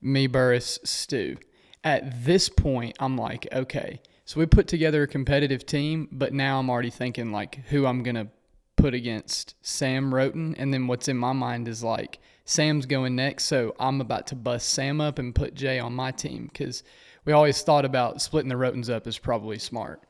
[0.00, 1.36] me, Burris, Stu.
[1.82, 6.58] At this point, I'm like, okay, so we put together a competitive team, but now
[6.58, 8.28] I'm already thinking like who I'm gonna
[8.78, 13.44] put against Sam Roten, and then what's in my mind is like Sam's going next,
[13.44, 16.82] so I'm about to bust Sam up and put Jay on my team because
[17.26, 20.02] we always thought about splitting the Rotens up is probably smart.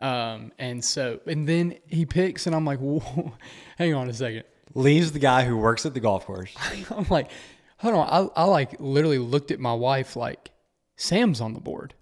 [0.00, 3.32] Um, and so, and then he picks, and I'm like, Whoa,
[3.78, 4.44] hang on a second.
[4.74, 6.54] Leaves the guy who works at the golf course.
[6.90, 7.30] I'm like,
[7.78, 8.30] hold on.
[8.36, 10.50] I, I like literally looked at my wife like,
[10.96, 11.94] Sam's on the board.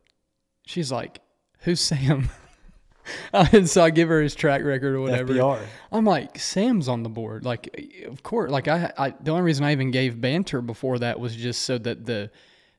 [0.66, 1.20] She's like,
[1.60, 2.30] who's Sam?
[3.32, 5.32] and so I give her his track record or whatever.
[5.34, 5.60] FBR.
[5.92, 7.44] I'm like, Sam's on the board.
[7.44, 8.50] Like, of course.
[8.50, 11.78] Like I, I, the only reason I even gave banter before that was just so
[11.78, 12.30] that the,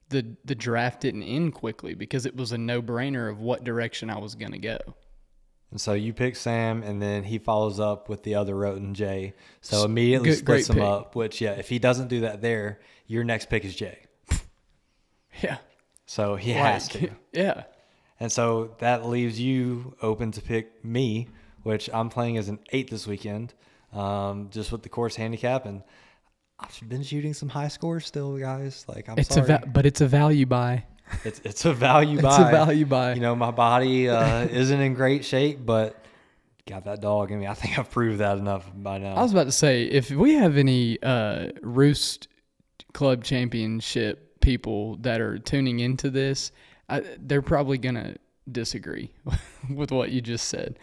[0.09, 4.09] the, the draft didn't end quickly because it was a no brainer of what direction
[4.09, 4.77] I was gonna go.
[5.71, 9.33] And so you pick Sam, and then he follows up with the other Roten Jay.
[9.61, 10.85] So immediately Good- splits them pick.
[10.85, 11.15] up.
[11.15, 13.99] Which, yeah, if he doesn't do that there, your next pick is Jay.
[15.41, 15.57] Yeah.
[16.05, 17.09] So he has to.
[17.33, 17.63] Yeah.
[18.19, 21.27] And so that leaves you open to pick me,
[21.63, 23.53] which I'm playing as an eight this weekend,
[23.93, 25.65] um, just with the course handicap.
[25.65, 25.83] And
[26.59, 28.85] I've been shooting some high scores still, guys.
[28.87, 30.85] Like I'm It's sorry, a va- but it's a value buy.
[31.25, 32.29] it's it's a value buy.
[32.39, 33.13] It's a value buy.
[33.15, 36.01] You know, my body uh, isn't in great shape, but
[36.65, 37.47] got that dog in me.
[37.47, 39.15] I think I've proved that enough by now.
[39.15, 42.27] I was about to say if we have any uh, Roost
[42.93, 46.51] Club Championship people that are tuning into this,
[46.89, 48.15] I, they're probably gonna
[48.51, 49.11] disagree
[49.73, 50.77] with what you just said.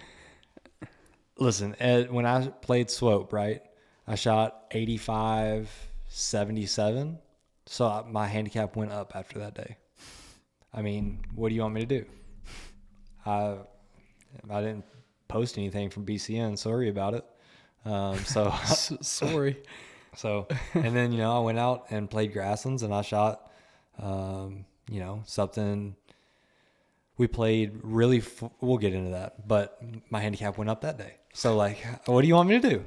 [1.39, 3.63] Listen, Ed, when I played slope, right,
[4.07, 5.71] I shot 85,
[6.09, 7.19] 77.
[7.67, 9.77] So I- my handicap went up after that day.
[10.75, 12.07] I mean, what do you want me to do?
[13.27, 13.57] I,
[14.51, 14.85] I didn't
[15.29, 16.59] post anything from BCN.
[16.59, 17.25] Sorry about it.
[17.85, 19.63] Um, so, sorry.
[20.17, 23.51] so, and then, you know, I went out and played Grasslands and I shot,
[23.99, 25.97] um, you know, something.
[27.19, 31.17] We played really, f- we'll get into that, but my handicap went up that day.
[31.35, 32.85] So, like, what do you want me to do?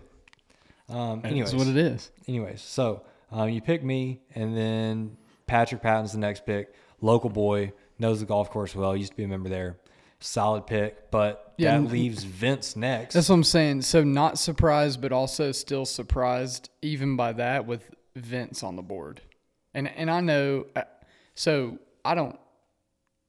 [0.94, 2.12] Um, anyways, That's what it is.
[2.28, 6.74] anyways, so um, you pick me, and then Patrick Patton's the next pick.
[7.02, 9.78] Local boy, knows the golf course well, used to be a member there.
[10.20, 13.14] Solid pick, but Yeah, that leaves Vince next.
[13.14, 13.82] That's what I'm saying.
[13.84, 19.22] So not surprised, but also still surprised, even by that, with Vince on the board.
[19.74, 20.84] And and I know, uh,
[21.36, 22.40] so I don't.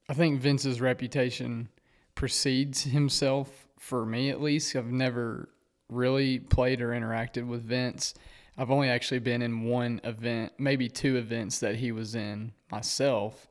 [0.08, 1.68] I think Vince's reputation
[2.14, 4.76] precedes himself for me at least.
[4.76, 5.48] I've never
[5.88, 8.14] really played or interacted with Vince.
[8.58, 13.48] I've only actually been in one event, maybe two events that he was in myself.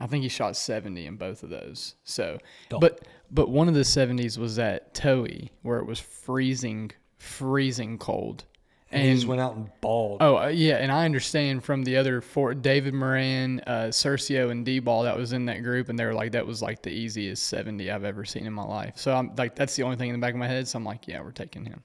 [0.00, 1.94] I think he shot 70 in both of those.
[2.04, 2.38] So,
[2.68, 2.80] Don't.
[2.80, 8.44] but but one of the 70s was at Toei where it was freezing, freezing cold.
[8.90, 10.22] And he just went out and balled.
[10.22, 14.64] Oh uh, yeah, and I understand from the other four, David Moran, uh, Cercio, and
[14.64, 17.48] D-Ball that was in that group, and they were like, that was like the easiest
[17.48, 18.94] 70 I've ever seen in my life.
[18.96, 20.66] So I'm like, that's the only thing in the back of my head.
[20.66, 21.82] So I'm like, yeah, we're taking him.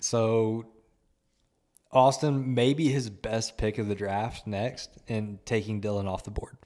[0.00, 0.64] So
[1.92, 6.56] Austin maybe his best pick of the draft next and taking Dylan off the board.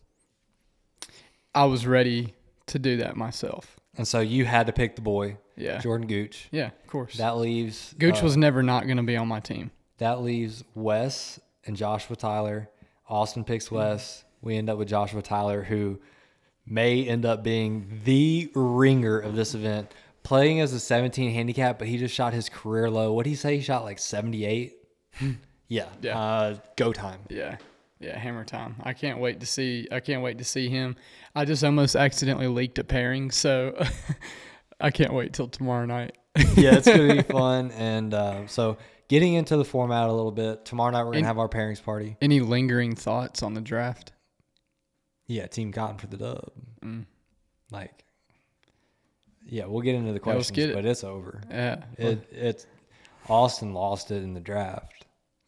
[1.55, 2.35] I was ready
[2.66, 3.79] to do that myself.
[3.96, 5.78] And so you had to pick the boy, Yeah.
[5.78, 6.48] Jordan Gooch.
[6.50, 7.16] Yeah, of course.
[7.18, 9.70] That leaves Gooch uh, was never not going to be on my team.
[9.98, 12.68] that leaves Wes and Joshua Tyler.
[13.09, 14.24] Austin picks Wes.
[14.40, 16.00] We end up with Joshua Tyler, who
[16.66, 21.87] may end up being the ringer of this event, playing as a 17 handicap, but
[21.88, 23.12] he just shot his career low.
[23.12, 23.57] What did he say?
[23.57, 24.74] He shot like 78.
[25.68, 25.87] yeah.
[26.00, 26.18] Yeah.
[26.18, 27.20] Uh, go time.
[27.28, 27.57] Yeah.
[28.03, 28.77] Yeah, hammer time.
[28.83, 30.97] I can't wait to see I can't wait to see him.
[31.35, 33.81] I just almost accidentally leaked a pairing, so
[34.81, 36.17] I can't wait till tomorrow night.
[36.57, 37.71] yeah, it's gonna be fun.
[37.73, 40.65] And uh, so, getting into the format a little bit.
[40.65, 42.17] Tomorrow night we're gonna And- have our pairings party.
[42.21, 44.12] Any lingering thoughts on the draft?
[45.27, 46.51] Yeah, Team Cotton for the dub.
[46.83, 47.07] Mm.
[47.71, 48.05] Like,
[49.47, 50.75] yeah, we'll get into the Yeah, questions, get it.
[50.75, 51.41] but it's over.
[51.51, 51.85] Yeah.
[51.99, 52.67] It it's
[53.29, 55.02] Austin lost it in the draft.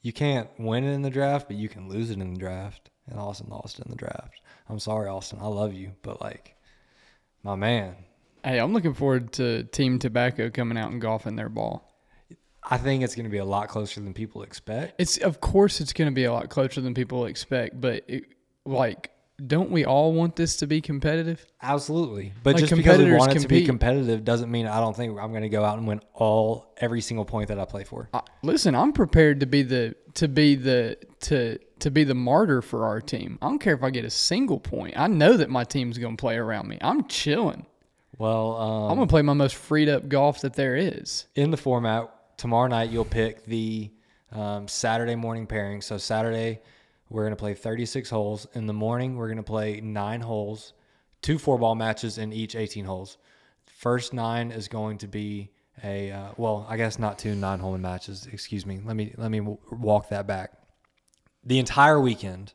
[0.04, 2.90] You can't win it in the draft, but you can lose it in the draft.
[3.10, 4.40] And Austin lost it in the draft.
[4.68, 5.40] I'm sorry, Austin.
[5.42, 6.54] I love you, but like,
[7.42, 7.96] my man,
[8.44, 11.90] Hey, I'm looking forward to Team Tobacco coming out and golfing their ball.
[12.62, 15.00] I think it's going to be a lot closer than people expect.
[15.00, 18.24] It's of course it's going to be a lot closer than people expect, but it,
[18.66, 19.10] like,
[19.44, 21.44] don't we all want this to be competitive?
[21.62, 24.94] Absolutely, but Like, just because we want it to be competitive doesn't mean I don't
[24.96, 27.84] think I'm going to go out and win all every single point that I play
[27.84, 28.08] for.
[28.14, 32.62] I, listen, I'm prepared to be the to be the to to be the martyr
[32.62, 33.38] for our team.
[33.42, 34.94] I don't care if I get a single point.
[34.96, 36.78] I know that my team's going to play around me.
[36.80, 37.66] I'm chilling.
[38.16, 41.26] Well, um, I'm going to play my most freed up golf that there is.
[41.34, 43.90] in the format tomorrow night you'll pick the
[44.32, 46.60] um, saturday morning pairing so saturday
[47.10, 50.72] we're going to play 36 holes in the morning we're going to play nine holes
[51.22, 53.18] two four ball matches in each 18 holes
[53.66, 55.50] first nine is going to be
[55.82, 59.30] a uh, well i guess not two nine hole matches excuse me let me let
[59.30, 60.52] me w- walk that back
[61.44, 62.52] the entire weekend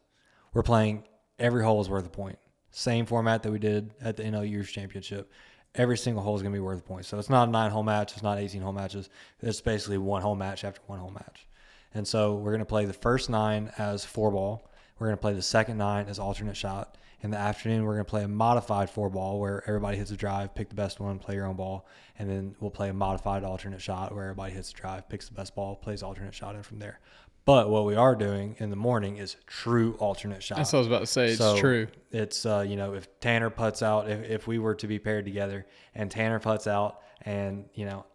[0.54, 1.04] we're playing
[1.38, 2.40] every hole is worth a point
[2.72, 5.32] same format that we did at the NL Years Championship.
[5.76, 7.06] Every single hole is going to be worth a point.
[7.06, 8.14] So it's not a nine hole match.
[8.14, 9.10] It's not 18 hole matches.
[9.42, 11.48] It's basically one hole match after one hole match.
[11.93, 14.69] And so we're going to play the first nine as four ball.
[14.99, 16.97] We're going to play the second nine as alternate shot.
[17.21, 20.15] In the afternoon, we're going to play a modified four ball where everybody hits a
[20.15, 21.86] drive, pick the best one, play your own ball.
[22.17, 25.34] And then we'll play a modified alternate shot where everybody hits a drive, picks the
[25.34, 26.99] best ball, plays alternate shot in from there.
[27.45, 30.58] But what we are doing in the morning is true alternate shot.
[30.58, 31.30] That's what I was about to say.
[31.30, 31.88] It's So, true.
[32.12, 35.25] It's uh, you know, if Tanner puts out, if, if we were to be paired
[35.25, 38.06] together, and Tanner puts out, and you know,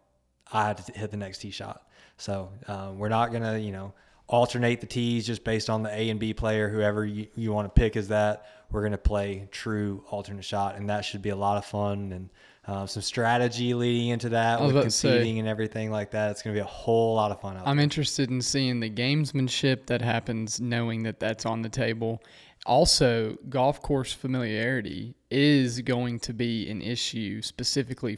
[0.53, 1.84] I had to hit the next tee shot.
[2.17, 3.93] So um, we're not gonna you know
[4.27, 7.73] alternate the tees just based on the A and B player, whoever you, you want
[7.73, 8.45] to pick is that.
[8.71, 12.29] We're gonna play true alternate shot, and that should be a lot of fun and.
[12.67, 16.31] Uh, some strategy leading into that with about to say- conceding and everything like that.
[16.31, 17.83] It's going to be a whole lot of fun out I'm there.
[17.83, 22.23] interested in seeing the gamesmanship that happens knowing that that's on the table.
[22.65, 28.17] Also, golf course familiarity is going to be an issue specifically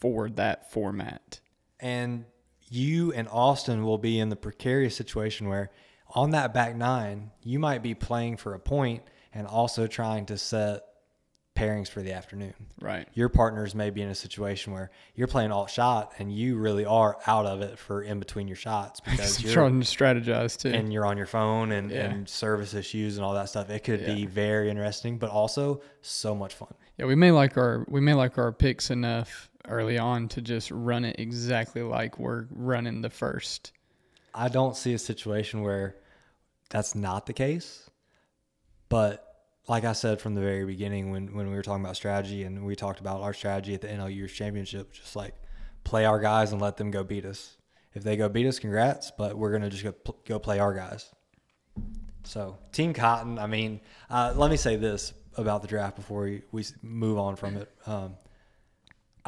[0.00, 1.38] for that format.
[1.78, 2.24] And
[2.70, 5.70] you and Austin will be in the precarious situation where
[6.14, 9.02] on that back nine, you might be playing for a point
[9.34, 10.82] and also trying to set
[11.54, 12.54] pairings for the afternoon.
[12.80, 13.08] Right.
[13.14, 16.84] Your partners may be in a situation where you're playing alt shot and you really
[16.84, 20.68] are out of it for in between your shots because you're trying to strategize too.
[20.70, 22.04] and you're on your phone and, Yeah.
[22.06, 23.70] and service issues and all that stuff.
[23.70, 26.72] It could be very interesting, but also so much fun.
[26.96, 30.70] yeah, we may like our we may like our picks enough early on to just
[30.70, 33.72] run it exactly like we're running the first.
[34.34, 35.96] I don't see a situation where
[36.70, 37.88] that's not the case.
[38.88, 39.24] But
[39.68, 42.64] like I said from the very beginning, when, when we were talking about strategy and
[42.64, 45.34] we talked about our strategy at the NL Years Championship, just like
[45.84, 47.56] play our guys and let them go beat us.
[47.94, 49.94] If they go beat us, congrats, but we're going to just go,
[50.26, 51.10] go play our guys.
[52.24, 53.80] So, Team Cotton, I mean,
[54.10, 57.70] uh, let me say this about the draft before we, we move on from it.
[57.86, 58.16] Um,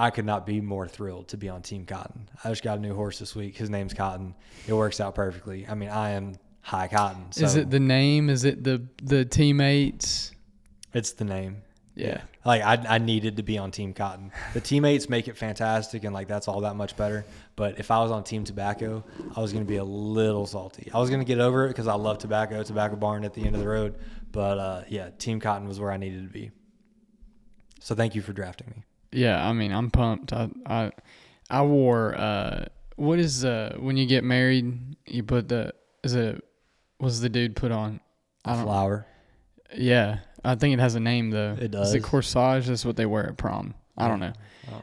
[0.01, 2.27] I could not be more thrilled to be on Team Cotton.
[2.43, 3.55] I just got a new horse this week.
[3.55, 4.35] His name's Cotton.
[4.67, 5.67] It works out perfectly.
[5.69, 7.31] I mean, I am high Cotton.
[7.33, 8.31] So Is it the name?
[8.31, 10.33] Is it the the teammates?
[10.95, 11.59] It's the name.
[11.95, 12.23] Yeah.
[12.47, 14.33] Like I, I needed to be on Team Cotton.
[14.55, 17.27] The teammates make it fantastic, and like that's all that much better.
[17.55, 19.05] But if I was on Team Tobacco,
[19.37, 20.91] I was going to be a little salty.
[20.95, 23.45] I was going to get over it because I love tobacco, Tobacco Barn at the
[23.45, 23.97] end of the road.
[24.33, 26.53] But uh, yeah, Team Cotton was where I needed to be.
[27.81, 28.85] So thank you for drafting me.
[29.13, 30.33] Yeah, I mean, I'm pumped.
[30.33, 30.91] I I
[31.49, 35.73] I wore uh what is uh when you get married, you put the
[36.05, 36.45] is it
[36.99, 38.01] was the dude put on?
[38.45, 39.07] I don't Flower.
[39.75, 41.57] Yeah, I think it has a name though.
[41.61, 41.89] It does.
[41.89, 42.67] Is it corsage?
[42.67, 43.75] That's what they wear at prom.
[43.97, 44.33] I don't know.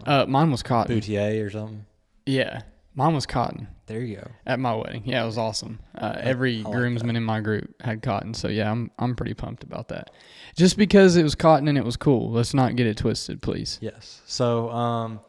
[0.05, 0.95] Uh, mine was cotton.
[0.95, 1.85] Boutier or something.
[2.25, 2.61] Yeah,
[2.97, 4.27] mine was cotton There you go.
[4.45, 5.03] at my wedding.
[5.05, 5.79] Yeah, it was awesome.
[5.95, 9.63] Uh, every like groomsman in my group had cotton, so yeah, I'm I'm pretty pumped
[9.63, 10.09] about that.
[10.57, 12.31] Just because it was cotton and it was cool.
[12.31, 13.77] Let's not get it twisted, please.
[13.81, 14.21] Yes.
[14.25, 15.19] So, um,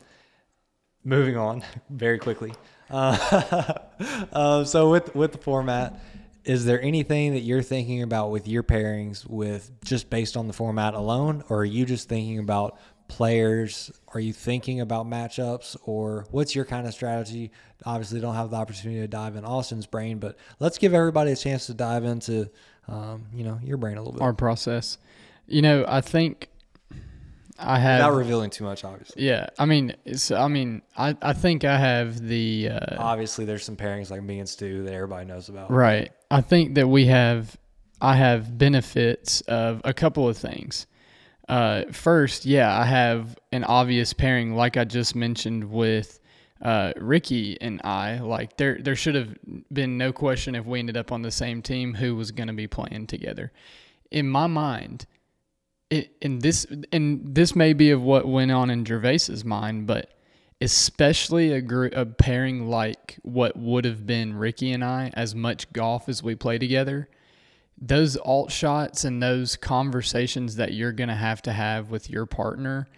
[1.05, 2.53] moving on very quickly.
[2.91, 3.75] Uh,
[4.33, 6.01] uh, so with with the format,
[6.45, 10.55] is there anything that you're thinking about with your pairings with just based on the
[10.55, 12.79] format alone, or are you just thinking about
[13.09, 13.91] players?
[14.15, 17.51] Are you thinking about matchups, or what's your kind of strategy?
[17.85, 21.37] Obviously, don't have the opportunity to dive in Austin's brain, but let's give everybody a
[21.37, 22.51] chance to dive into,
[22.87, 24.99] um, you know, your brain a little bit Our process.
[25.47, 26.51] You know, I think
[27.59, 28.85] I have not revealing too much.
[28.85, 30.31] Obviously, Yeah, I mean, it's.
[30.31, 34.39] I mean, I, I think I have the uh, obviously, there's some pairings like me
[34.39, 35.71] and Stu that everybody knows about.
[35.71, 36.13] right.
[36.31, 37.57] I think that we have.
[38.01, 40.87] I have benefits of a couple of things.
[41.49, 46.21] Uh, first, yeah, I have an obvious pairing, like I just mentioned with
[46.61, 48.19] uh, Ricky and I.
[48.19, 49.35] Like there, there should have
[49.73, 52.55] been no question if we ended up on the same team who was going to
[52.55, 53.53] be playing together.
[54.11, 55.07] In my mind,
[55.91, 60.11] and this and this may be of what went on in Gervais's mind, but
[60.61, 65.73] especially a group a pairing like what would have been Ricky and I, as much
[65.73, 67.09] golf as we play together,
[67.81, 72.89] those alt shots and those conversations that you're gonna have to have with your partner,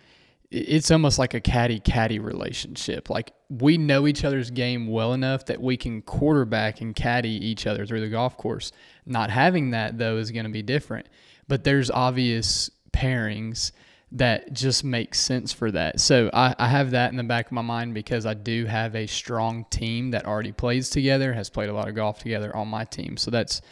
[0.51, 3.09] it's almost like a caddy caddy relationship.
[3.09, 7.67] Like we know each other's game well enough that we can quarterback and caddy each
[7.67, 8.73] other through the golf course.
[9.07, 11.09] Not having that though is going to be different.
[11.47, 13.73] But there's obvious pairings
[14.13, 16.01] that just make sense for that.
[16.01, 18.97] So I, I have that in the back of my mind because I do have
[18.97, 22.67] a strong team that already plays together, has played a lot of golf together on
[22.67, 23.17] my team.
[23.17, 23.63] So that's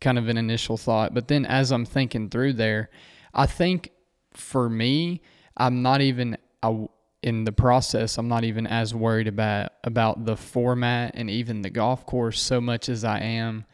[0.00, 1.14] kind of an initial thought.
[1.14, 2.90] But then as I'm thinking through there,
[3.34, 3.90] I think
[4.32, 5.20] for me,
[5.56, 6.36] I'm not even
[7.22, 8.18] in the process.
[8.18, 12.60] I'm not even as worried about about the format and even the golf course so
[12.60, 13.64] much as I am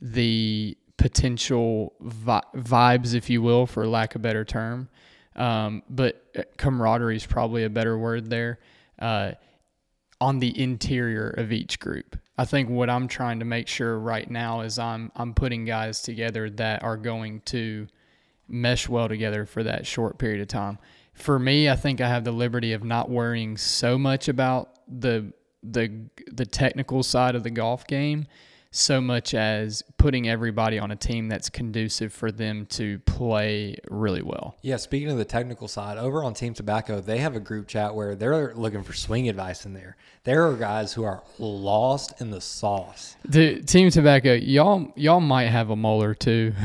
[0.00, 4.88] the potential vi- vibes, if you will, for lack of a better term.
[5.36, 8.58] Um, but camaraderie is probably a better word there.
[8.98, 9.32] Uh,
[10.20, 12.18] on the interior of each group.
[12.38, 16.00] I think what I'm trying to make sure right now is I'm I'm putting guys
[16.00, 17.88] together that are going to
[18.46, 20.78] mesh well together for that short period of time.
[21.12, 25.32] For me, I think I have the liberty of not worrying so much about the
[25.64, 28.28] the the technical side of the golf game
[28.70, 34.22] so much as putting everybody on a team that's conducive for them to play really
[34.22, 34.56] well.
[34.62, 37.94] Yeah, speaking of the technical side, over on Team Tobacco, they have a group chat
[37.94, 39.96] where they're looking for swing advice in there.
[40.24, 43.16] There are guys who are lost in the sauce.
[43.24, 46.54] The Team Tobacco, y'all y'all might have a molar too.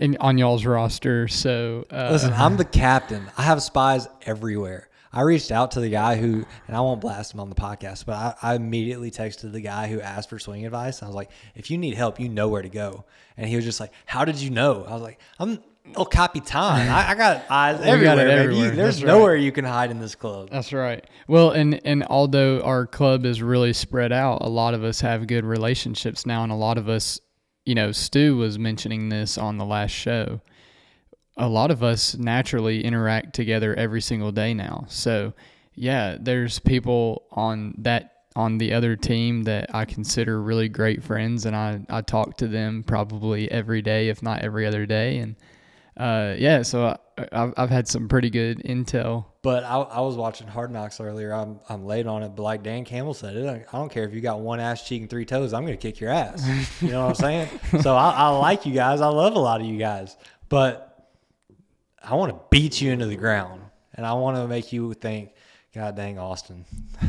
[0.00, 3.28] In, on y'all's roster, so uh, Listen, I'm the captain.
[3.36, 4.87] I have spies everywhere.
[5.12, 8.04] I reached out to the guy who, and I won't blast him on the podcast,
[8.04, 11.02] but I, I immediately texted the guy who asked for swing advice.
[11.02, 13.04] I was like, if you need help, you know where to go.
[13.36, 14.84] And he was just like, how did you know?
[14.86, 15.60] I was like, I'm
[15.96, 16.56] El Capitan.
[16.58, 18.16] I, I got eyes got everywhere.
[18.16, 18.30] baby.
[18.32, 18.70] everywhere.
[18.70, 19.08] There's That's right.
[19.08, 20.50] nowhere you can hide in this club.
[20.50, 21.04] That's right.
[21.26, 25.26] Well, and and although our club is really spread out, a lot of us have
[25.26, 27.20] good relationships now, and a lot of us,
[27.64, 30.40] you know, Stu was mentioning this on the last show.
[31.38, 34.84] A lot of us naturally interact together every single day now.
[34.88, 35.32] So,
[35.74, 41.46] yeah, there's people on that on the other team that I consider really great friends,
[41.46, 45.36] and I I talk to them probably every day, if not every other day, and
[45.98, 50.16] uh, yeah, so I, I've I've had some pretty good intel But I, I was
[50.16, 51.32] watching Hard Knocks earlier.
[51.32, 54.14] I'm I'm late on it, but like Dan Campbell said, it, I don't care if
[54.14, 55.52] you got one ass cheek and three toes.
[55.52, 56.46] I'm gonna kick your ass.
[56.80, 57.48] You know what I'm saying?
[57.82, 59.00] so I, I like you guys.
[59.00, 60.16] I love a lot of you guys,
[60.48, 60.87] but
[62.10, 63.60] I want to beat you into the ground,
[63.94, 65.32] and I want to make you think,
[65.74, 66.64] God dang, Austin,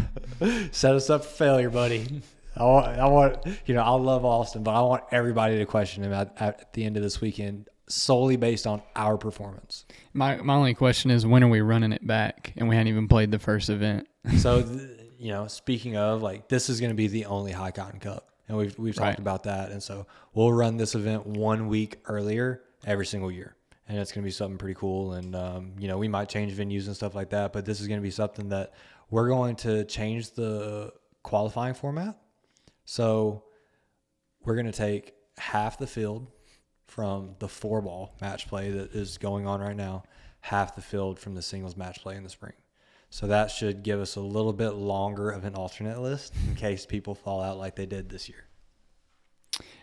[0.72, 2.22] set us up for failure, buddy.
[2.56, 6.04] I want, I want, you know, I love Austin, but I want everybody to question
[6.04, 9.86] him at, at the end of this weekend solely based on our performance.
[10.14, 12.54] My my only question is when are we running it back?
[12.58, 14.08] And we hadn't even played the first event.
[14.38, 14.82] So, th-
[15.18, 18.30] you know, speaking of, like, this is going to be the only High Cotton Cup,
[18.47, 19.20] and we've we've talked Right.
[19.20, 23.56] about that, and so we'll run this event one week earlier every single year,
[23.90, 25.14] and it's going to be something pretty cool.
[25.14, 27.88] And um, you know, we might change venues and stuff like that, but this is
[27.88, 28.74] going to be something that
[29.10, 32.18] we're going to change the qualifying format.
[32.86, 33.44] So
[34.46, 36.28] we're going to take half the field
[36.86, 40.04] from the four ball match play that is going on right now,
[40.42, 42.54] half the field from the singles match play in the spring.
[43.10, 46.86] So that should give us a little bit longer of an alternate list in case
[46.86, 48.49] people fall out like they did this year.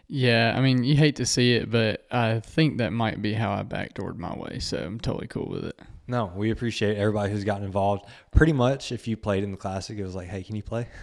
[0.09, 3.53] Yeah, I mean, you hate to see it, but I think that might be how
[3.53, 4.59] I backdoored my way.
[4.61, 5.81] So I'm totally cool with it.
[6.07, 8.07] No, we appreciate everybody who's gotten involved.
[8.31, 10.87] Pretty much, if you played in the classic, it was like, "Hey, can you play?"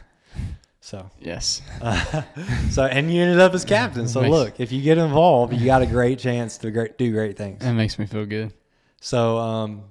[0.84, 1.62] So yes.
[1.82, 2.24] Uh,
[2.70, 4.06] so and you ended up as captain.
[4.06, 7.38] So look, if you get involved, you got a great chance to great, do great
[7.38, 7.62] things.
[7.62, 8.52] That makes me feel good.
[9.00, 9.86] So um,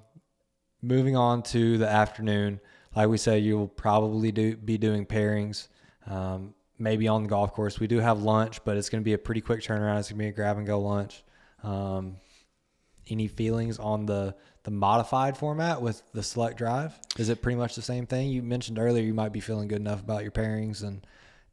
[0.82, 2.60] moving on to the afternoon,
[2.94, 5.68] like we said, you will probably do be doing pairings.
[6.06, 6.52] Um,
[6.82, 7.78] maybe on the golf course.
[7.78, 10.00] We do have lunch, but it's going to be a pretty quick turnaround.
[10.00, 11.22] It's going to be a grab and go lunch.
[11.62, 12.16] Um,
[13.08, 16.96] any feelings on the the modified format with the select drive?
[17.18, 18.28] Is it pretty much the same thing?
[18.28, 21.04] You mentioned earlier you might be feeling good enough about your pairings and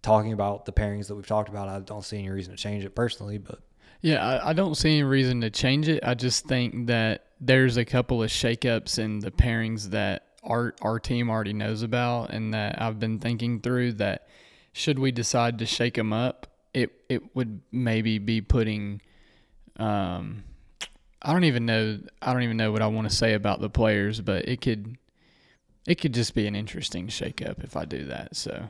[0.03, 1.67] talking about the pairings that we've talked about.
[1.67, 3.61] I don't see any reason to change it personally, but
[4.01, 6.03] yeah, I, I don't see any reason to change it.
[6.03, 10.99] I just think that there's a couple of shakeups in the pairings that our our
[10.99, 14.27] team already knows about and that I've been thinking through that
[14.79, 19.01] should we decide to shake them up, it it would maybe be putting
[19.77, 20.43] um
[21.21, 23.69] I don't even know I don't even know what I want to say about the
[23.69, 24.97] players, but it could
[25.85, 28.37] it could just be an interesting shakeup if I do that.
[28.37, 28.69] So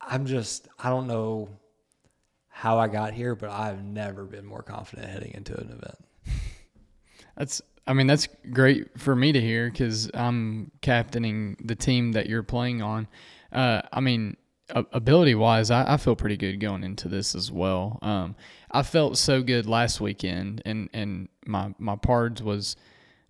[0.00, 1.50] I'm just I don't know
[2.48, 6.04] how I got here, but I've never been more confident heading into an event.
[7.36, 12.28] That's I mean that's great for me to hear because I'm captaining the team that
[12.28, 13.06] you're playing on.
[13.52, 14.36] Uh, I mean,
[14.70, 17.98] ability wise, I, I, feel pretty good going into this as well.
[18.02, 18.34] Um,
[18.70, 22.76] I felt so good last weekend, and and my my pards was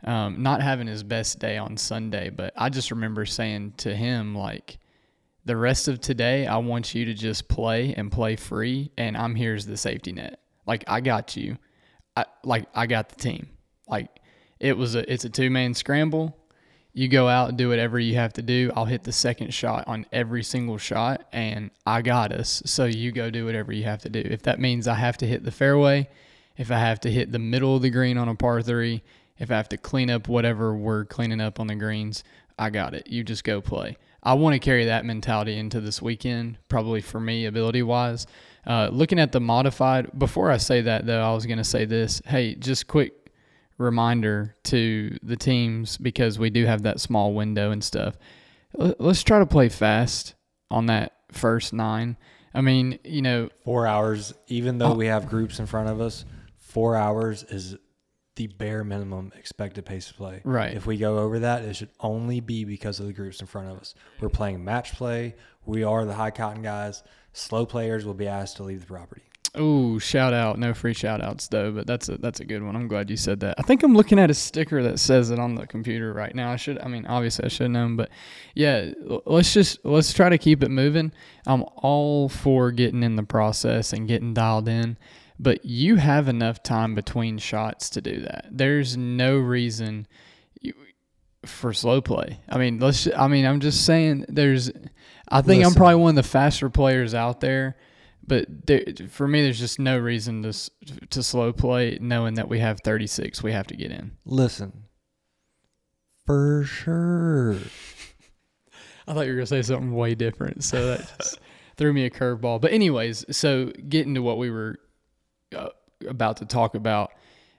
[0.04, 4.34] um, not having his best day on Sunday, but I just remember saying to him
[4.34, 4.78] like,
[5.44, 9.34] the rest of today, I want you to just play and play free, and I'm
[9.34, 10.40] here as the safety net.
[10.66, 11.58] Like I got you,
[12.16, 13.48] I like I got the team.
[13.86, 14.08] Like
[14.58, 16.36] it was a it's a two man scramble
[16.96, 18.72] you go out and do whatever you have to do.
[18.74, 22.62] I'll hit the second shot on every single shot, and I got us.
[22.64, 24.22] So you go do whatever you have to do.
[24.24, 26.08] If that means I have to hit the fairway,
[26.56, 29.02] if I have to hit the middle of the green on a par three,
[29.38, 32.24] if I have to clean up whatever we're cleaning up on the greens,
[32.58, 33.08] I got it.
[33.08, 33.98] You just go play.
[34.22, 38.26] I want to carry that mentality into this weekend, probably for me, ability wise.
[38.66, 41.84] Uh, looking at the modified, before I say that though, I was going to say
[41.84, 42.22] this.
[42.24, 43.25] Hey, just quick
[43.78, 48.16] reminder to the teams because we do have that small window and stuff.
[48.74, 50.34] Let's try to play fast
[50.70, 52.16] on that first nine.
[52.54, 56.00] I mean, you know, four hours, even though oh, we have groups in front of
[56.00, 56.24] us,
[56.58, 57.76] four hours is
[58.36, 60.40] the bare minimum expected pace of play.
[60.44, 60.74] Right.
[60.74, 63.70] If we go over that, it should only be because of the groups in front
[63.70, 63.94] of us.
[64.20, 65.34] We're playing match play.
[65.64, 67.02] We are the high cotton guys.
[67.32, 69.22] Slow players will be asked to leave the property.
[69.58, 70.58] Oh, shout out!
[70.58, 72.76] No free shout outs though, but that's a that's a good one.
[72.76, 73.54] I'm glad you said that.
[73.58, 76.52] I think I'm looking at a sticker that says it on the computer right now.
[76.52, 78.10] I should, I mean, obviously I should know, but
[78.54, 78.92] yeah,
[79.24, 81.10] let's just let's try to keep it moving.
[81.46, 84.98] I'm all for getting in the process and getting dialed in,
[85.38, 88.46] but you have enough time between shots to do that.
[88.50, 90.06] There's no reason
[90.60, 90.74] you,
[91.46, 92.40] for slow play.
[92.46, 93.08] I mean, let's.
[93.16, 94.26] I mean, I'm just saying.
[94.28, 94.70] There's.
[95.28, 95.72] I think Listen.
[95.72, 97.76] I'm probably one of the faster players out there
[98.26, 100.70] but there, for me, there's just no reason to
[101.10, 104.12] to slow play, knowing that we have 36, we have to get in.
[104.24, 104.84] Listen,
[106.24, 107.56] for sure.
[109.08, 111.38] I thought you were gonna say something way different, so that just
[111.76, 112.60] threw me a curveball.
[112.60, 114.78] But anyways, so getting to what we were
[115.54, 115.68] uh,
[116.08, 117.12] about to talk about,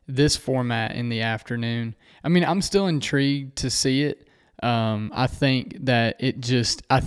[0.08, 1.96] this format in the afternoon.
[2.24, 4.28] I mean, I'm still intrigued to see it.
[4.62, 7.02] Um, I think that it just I.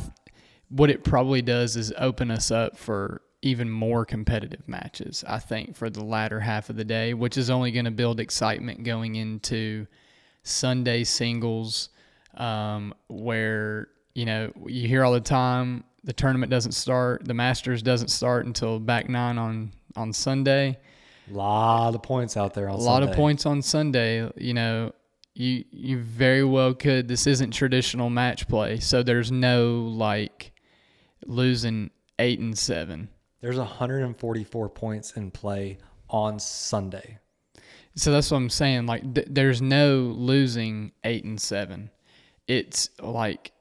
[0.69, 5.77] what it probably does is open us up for even more competitive matches, I think,
[5.77, 9.17] for the latter half of the day, which is only going to build excitement going
[9.17, 9.87] into
[10.43, 11.89] Sunday singles,
[12.37, 17.83] um, where, you know, you hear all the time the tournament doesn't start, the Masters
[17.83, 20.79] doesn't start until back nine on, on Sunday.
[21.31, 24.29] A lot of points out there on A lot of points on Sunday.
[24.37, 24.93] You know,
[25.35, 27.07] you you very well could.
[27.07, 30.53] This isn't traditional match play, so there's no like
[31.27, 33.09] losing eight and seven
[33.41, 35.79] there's 144 points in play
[36.09, 37.19] on Sunday.
[37.97, 38.87] So that's what I'm saying.
[38.87, 41.91] Like, th- there's no losing eight and seven.
[42.47, 43.53] It's like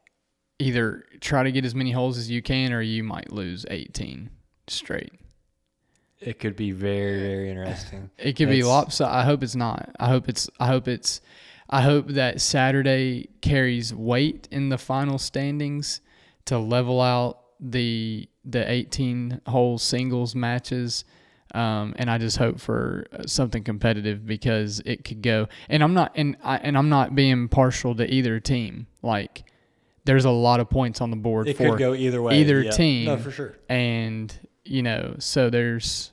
[0.59, 4.30] either try to get as many holes as you can, or you might lose 18
[4.67, 5.13] straight.
[6.19, 8.09] it could be very very interesting.
[8.17, 9.13] It could be lopsided.
[9.13, 9.89] I hope it's not.
[9.99, 10.49] I hope it's.
[10.59, 11.21] I hope it's.
[11.69, 16.01] I hope that Saturday carries weight in the final standings
[16.45, 21.05] to level out the the 18 hole singles matches.
[21.55, 25.47] Um, and I just hope for something competitive because it could go.
[25.67, 28.85] And I'm not and I and I'm not being partial to either team.
[29.01, 29.43] Like
[30.05, 32.39] there's a lot of points on the board It for could go either way.
[32.41, 32.71] either yeah.
[32.71, 33.05] team.
[33.05, 33.55] No, for sure.
[33.67, 34.31] And
[34.63, 36.11] you know, so there's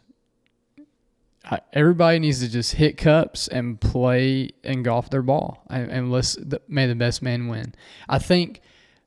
[1.45, 6.11] I- everybody needs to just hit cups and play and golf their ball, and, and
[6.11, 7.74] let's th- may the best man win.
[8.09, 8.61] I think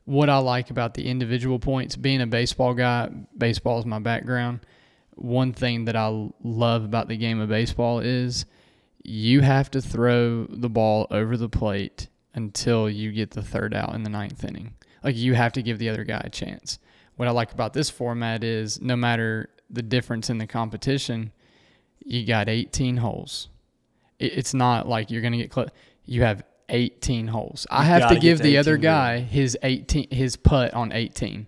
[0.10, 4.62] what I like about the individual points, being a baseball guy, baseball is my background.
[5.14, 8.47] One thing that I love about the game of baseball is
[9.03, 13.93] you have to throw the ball over the plate until you get the third out
[13.93, 14.74] in the ninth inning.
[15.03, 16.80] Like you have to give the other guy a chance.
[17.16, 21.32] What I like about this format is no matter the difference in the competition,
[22.03, 23.49] you got 18 holes.
[24.18, 25.70] It's not like you're going to get close.
[26.05, 27.67] You have 18 holes.
[27.70, 31.47] I have gotta give to the other 18 guy his 18 his putt on 18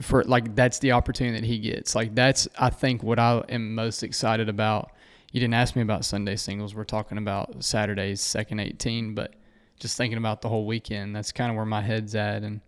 [0.00, 1.94] for like that's the opportunity that he gets.
[1.94, 4.92] Like that's I think what I am most excited about.
[5.32, 6.74] You didn't ask me about Sunday singles.
[6.74, 9.34] We're talking about Saturday's second 18, but
[9.78, 12.60] just thinking about the whole weekend, that's kind of where my head's at and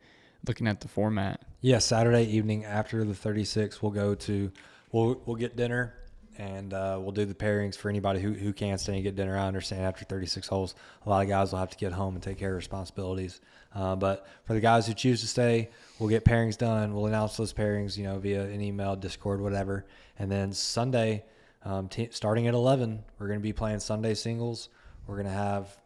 [0.46, 1.42] looking at the format.
[1.61, 4.52] Yeah, Saturday evening after the 36, we'll go to
[4.92, 5.94] we'll we'll get dinner
[6.39, 9.36] and uh, we'll do the pairings for anybody who, who can't stay and get dinner.
[9.36, 12.22] I understand after 36 holes, a lot of guys will have to get home and
[12.22, 13.41] take care of responsibilities.
[13.74, 15.68] Uh, but for the guys who choose to stay,
[15.99, 16.95] we'll get pairings done.
[16.95, 19.84] We'll announce those pairings, you know, via an email, Discord, whatever.
[20.16, 21.24] And then Sunday,
[21.64, 24.68] um, t- starting at 11, we're going to be playing Sunday singles.
[25.09, 25.76] We're going to have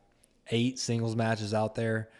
[0.50, 2.10] eight singles matches out there,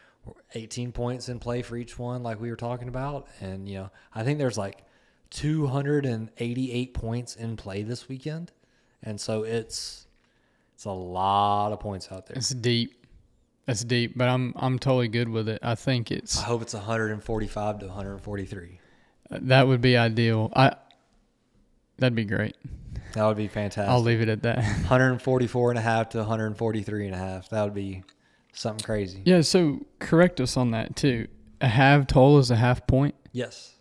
[0.55, 3.28] 18 points in play for each one, like we were talking about.
[3.41, 4.85] And, you know, I think there's like
[5.33, 8.53] 288 points in play this weekend.
[9.03, 10.07] And so it's
[10.74, 12.37] it's a lot of points out there.
[12.37, 13.07] It's deep.
[13.66, 15.61] It's deep, but I'm I'm totally good with it.
[15.62, 18.80] I think it's I hope it's 145 to 143.
[19.30, 20.53] Uh, that would be ideal.
[20.55, 20.74] I
[21.99, 22.57] that'd be great.
[23.14, 23.91] That would be fantastic.
[23.91, 24.57] I'll leave it at that.
[24.62, 27.49] 144 and a half to 143 and a half.
[27.51, 28.03] That would be
[28.53, 29.22] something crazy.
[29.24, 31.26] yeah, so correct us on that too.
[31.61, 33.14] A half total is a half point.
[33.33, 33.76] Yes.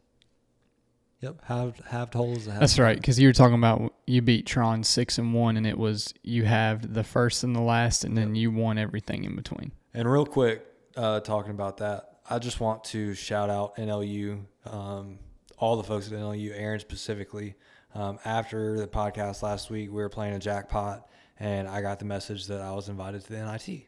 [1.22, 1.42] Yep.
[1.44, 2.60] Halved, halved hole is a half.
[2.60, 5.78] That's right, because you were talking about you beat Tron six and one, and it
[5.78, 9.72] was you have the first and the last, and then you won everything in between.
[9.94, 10.66] And real quick,
[10.98, 15.20] uh, talking about that, I just want to shout out NLU, um,
[15.58, 17.56] all the folks at NLU, Aaron specifically.
[17.94, 21.08] Um, after the podcast last week, we were playing a jackpot,
[21.40, 23.86] and I got the message that I was invited to the NIT.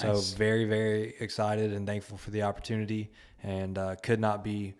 [0.00, 3.10] So very, very excited and thankful for the opportunity,
[3.42, 4.74] and uh, could not be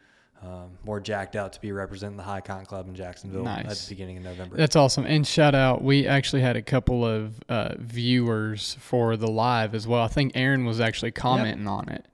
[0.45, 3.87] um, more jacked out to be representing the High Cotton Club in Jacksonville at the
[3.89, 4.57] beginning of November.
[4.57, 5.05] That's awesome.
[5.07, 9.87] And shout out, we actually had a couple of uh, viewers for the live as
[9.87, 10.03] well.
[10.03, 12.07] I think Aaron was actually commenting on it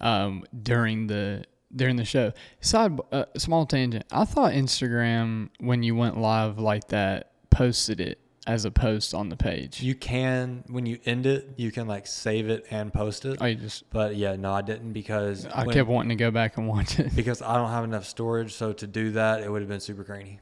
[0.00, 1.44] um, during the
[1.74, 2.32] during the show.
[2.60, 4.04] Side uh, small tangent.
[4.12, 9.28] I thought Instagram when you went live like that posted it as a post on
[9.30, 9.80] the page.
[9.82, 13.38] you can when you end it, you can like save it and post it.
[13.40, 16.30] oh, you just But yeah, no, I didn't because I when- kept wanting to go
[16.30, 17.14] back and watch it.
[17.16, 18.52] because I don't have enough storage.
[18.52, 20.40] So to do that, it would have been super grainy.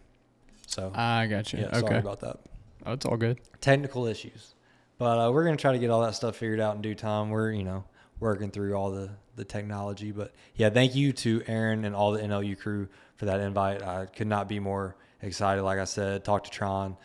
[0.66, 1.60] So I got you.
[1.60, 2.38] yeah, okay, sorry about that.
[2.86, 3.38] oh, it's all good.
[3.60, 4.54] Technical issues,
[4.98, 7.30] but uh, we're gonna try to get all that stuff figured out in due time.
[7.30, 7.84] We're you know
[8.20, 12.20] working through all the the technology, but yeah, thank you to Aaron and all the
[12.20, 13.82] NLU crew for that invite.
[13.82, 15.62] I could not be more excited.
[15.62, 16.96] Like I said, talk to Tron.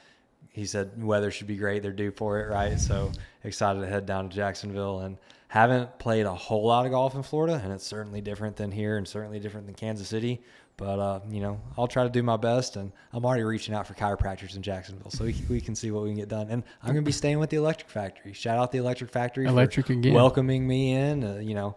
[0.57, 1.83] He said weather should be great.
[1.83, 2.79] They're due for it, right?
[2.79, 3.11] So
[3.43, 5.17] excited to head down to Jacksonville and
[5.49, 8.97] haven't played a whole lot of golf in Florida, and it's certainly different than here
[8.97, 10.41] and certainly different than Kansas City.
[10.75, 13.85] But uh, you know, I'll try to do my best, and I'm already reaching out
[13.87, 16.47] for chiropractors in Jacksonville, so we, can- we can see what we can get done.
[16.49, 18.33] And I'm gonna be staying with the Electric Factory.
[18.33, 20.13] Shout out the Electric Factory, for Electric again.
[20.13, 21.23] welcoming me in.
[21.23, 21.75] Uh, you know,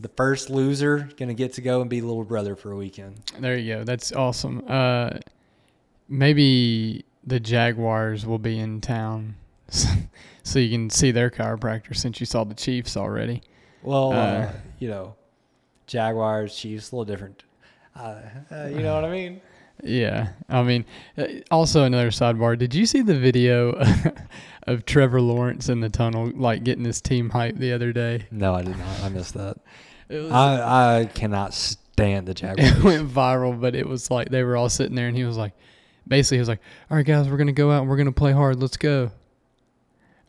[0.00, 3.20] the first loser gonna get to go and be little brother for a weekend.
[3.38, 3.84] There you go.
[3.84, 4.62] That's awesome.
[4.68, 5.10] Uh,
[6.08, 9.36] maybe the Jaguars will be in town,
[10.42, 13.42] so you can see their chiropractor since you saw the Chiefs already.
[13.82, 15.14] Well, uh, Uh, you know,
[15.86, 17.42] Jaguars, Chiefs, a little different.
[17.94, 18.20] Uh,
[18.50, 19.40] uh, you know what I mean?
[19.82, 20.84] Yeah, I mean,
[21.18, 22.58] uh, also another sidebar.
[22.58, 23.78] Did you see the video
[24.66, 28.26] of Trevor Lawrence in the tunnel, like getting his team hype the other day?
[28.30, 29.02] No, I did not.
[29.02, 29.58] I missed that.
[30.08, 32.70] It was, I I cannot stand the Jaguars.
[32.78, 35.36] it went viral, but it was like they were all sitting there, and he was
[35.36, 35.52] like,
[36.06, 38.32] basically, he was like, "All right, guys, we're gonna go out and we're gonna play
[38.32, 38.60] hard.
[38.60, 39.10] Let's go."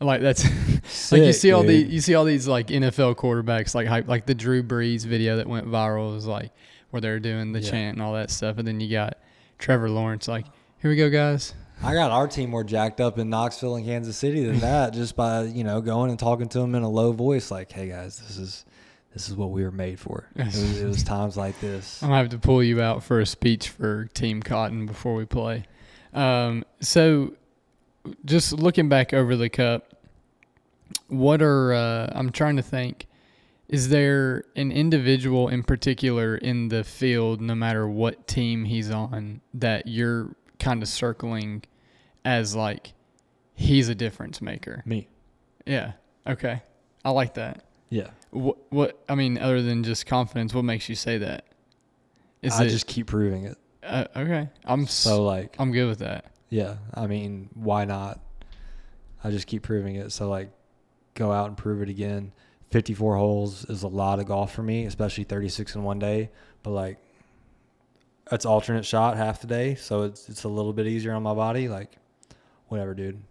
[0.00, 0.44] Like that's
[1.12, 1.92] like you see all the dude.
[1.92, 5.48] you see all these like NFL quarterbacks like hype like the Drew Brees video that
[5.48, 6.52] went viral was like
[6.90, 7.70] where they're doing the Yeah.
[7.70, 9.18] chant and all that stuff, and then you got
[9.58, 10.46] Trevor Lawrence like
[10.80, 11.52] Here we go, guys.
[11.82, 15.14] I got our team more jacked up in Knoxville and Kansas City than that just
[15.16, 18.18] by, you know, going and talking to them in a low voice like, "Hey guys,
[18.20, 18.64] this is
[19.12, 22.02] this is what we were made for." It was, it was times like this.
[22.02, 25.24] I'm gonna have to pull you out for a speech for Team Cotton before we
[25.24, 25.64] play.
[26.12, 27.34] Um, so,
[28.24, 29.94] just looking back over the cup,
[31.08, 33.06] what are uh, I'm trying to think.
[33.68, 39.42] Is there an individual in particular in the field, no matter what team he's on,
[39.52, 41.64] that you're kind of circling
[42.24, 42.94] as like
[43.54, 44.82] he's a difference maker?
[44.86, 45.06] Me.
[45.66, 45.92] Yeah.
[46.26, 46.62] Okay.
[47.04, 47.64] I like that.
[47.90, 48.08] Yeah.
[48.30, 48.56] What?
[48.70, 49.02] What?
[49.08, 51.44] I mean, other than just confidence, what makes you say that?
[52.42, 53.58] Is I it just keep proving it.
[53.82, 54.48] uh, okay?
[54.64, 56.26] I'm So like I'm good with that.
[56.50, 58.20] Yeah, I mean, why not?
[59.22, 60.12] I just keep proving it.
[60.12, 60.50] So like,
[61.14, 62.32] go out and prove it again.
[62.70, 66.30] Fifty-four holes is a lot of golf for me, especially thirty-six in one day.
[66.62, 66.98] But like,
[68.30, 71.34] it's alternate shot half the day, so it's it's a little bit easier on my
[71.34, 71.68] body.
[71.68, 71.96] Like,
[72.68, 73.22] whatever, dude.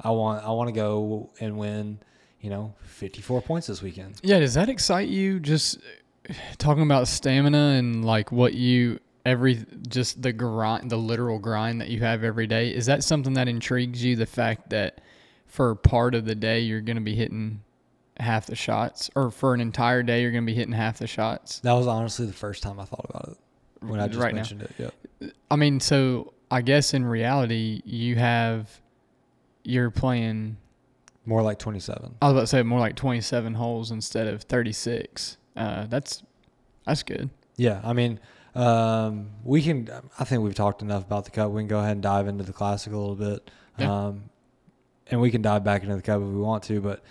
[0.00, 1.98] I want I want to go and win.
[2.44, 4.20] You know, fifty-four points this weekend.
[4.22, 4.38] Yeah.
[4.38, 5.40] Does that excite you?
[5.40, 5.78] Just
[6.58, 11.88] talking about stamina and like what you every just the grind, the literal grind that
[11.88, 12.68] you have every day.
[12.68, 14.14] Is that something that intrigues you?
[14.14, 15.00] The fact that
[15.46, 17.62] for part of the day you're going to be hitting
[18.18, 21.06] half the shots, or for an entire day you're going to be hitting half the
[21.06, 21.60] shots.
[21.60, 23.38] That was honestly the first time I thought about it
[23.86, 24.40] when I just Right now.
[24.40, 24.70] mentioned it.
[24.78, 25.30] Yeah.
[25.50, 28.68] I mean, so I guess in reality you have
[29.62, 30.58] you're playing
[31.26, 32.16] More like twenty-seven.
[32.20, 35.38] I was about to say more like 27 holes instead of 36.
[35.56, 36.22] Uh, that's
[36.84, 37.30] that's good.
[37.56, 38.20] Yeah, I mean,
[38.54, 39.88] um, we can.
[40.18, 41.50] I think we've talked enough about the cup.
[41.50, 44.06] We can go ahead and dive into the classic a little bit, Yeah.
[44.06, 44.24] um,
[45.06, 46.80] and we can dive back into the cup if we want to.
[46.80, 47.02] But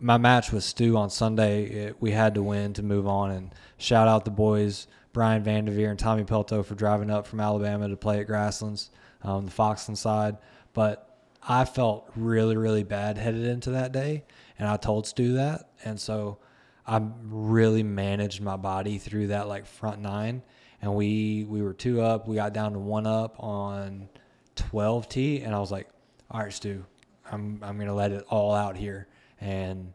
[0.00, 3.30] my match with Stu on Sunday, it, we had to win to move on.
[3.30, 7.88] And shout out the boys, Brian Vanderveer and Tommy Pelto, for driving up from Alabama
[7.88, 8.90] to play at Grasslands,
[9.22, 10.36] um, the Foxland side.
[10.72, 11.11] But
[11.46, 14.24] I felt really, really bad headed into that day,
[14.58, 16.38] and I told Stu that, and so
[16.86, 20.42] I really managed my body through that like front nine,
[20.80, 22.28] and we we were two up.
[22.28, 24.08] We got down to one up on
[24.54, 25.88] twelve tee, and I was like,
[26.30, 26.84] "All right, Stu,
[27.30, 29.08] I'm I'm gonna let it all out here."
[29.40, 29.94] And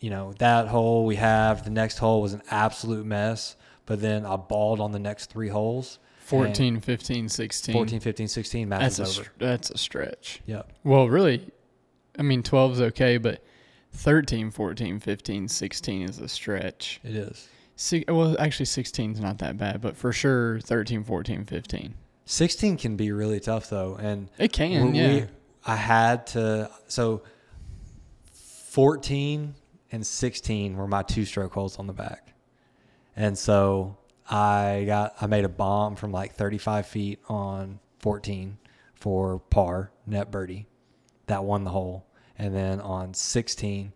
[0.00, 1.64] you know that hole we have.
[1.64, 5.48] The next hole was an absolute mess, but then I balled on the next three
[5.48, 5.98] holes.
[6.32, 7.72] And 14, 15, 16.
[7.72, 9.30] 14, 15, 16, match That's a over.
[9.38, 10.40] that's a stretch.
[10.46, 10.62] Yeah.
[10.84, 11.50] Well, really,
[12.18, 13.42] I mean 12 is okay, but
[13.92, 17.00] 13, 14, 15, 16 is a stretch.
[17.04, 17.48] It is.
[18.08, 21.94] Well, actually 16 is not that bad, but for sure 13, 14, 15.
[22.26, 25.14] 16 can be really tough though, and It can, we- yeah.
[25.14, 25.26] we-
[25.66, 27.22] I had to so
[28.32, 29.54] 14
[29.92, 32.32] and 16 were my two stroke holes on the back.
[33.16, 33.96] And so
[34.30, 38.58] I got I made a bomb from like 35 feet on 14
[38.94, 40.66] for par net birdie.
[41.26, 42.06] That won the hole.
[42.38, 43.92] And then on 16,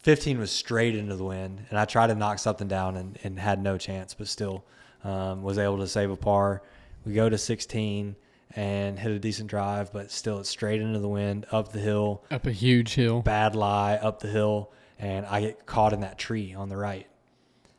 [0.00, 3.38] 15 was straight into the wind, and I tried to knock something down and, and
[3.38, 4.64] had no chance, but still
[5.02, 6.62] um, was able to save a par.
[7.06, 8.16] We go to 16
[8.54, 12.22] and hit a decent drive, but still it's straight into the wind, up the hill,
[12.30, 13.22] Up a huge hill.
[13.22, 17.06] bad lie, up the hill, and I get caught in that tree on the right.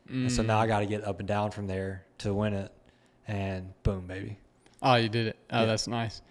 [0.08, 0.68] And so now I mm.
[0.68, 2.72] got to get up and down from there to win it,
[3.26, 4.38] and boom, baby.
[4.82, 5.36] Oh, you did it.
[5.50, 5.66] Oh, Yeah.
[5.66, 6.22] that's nice.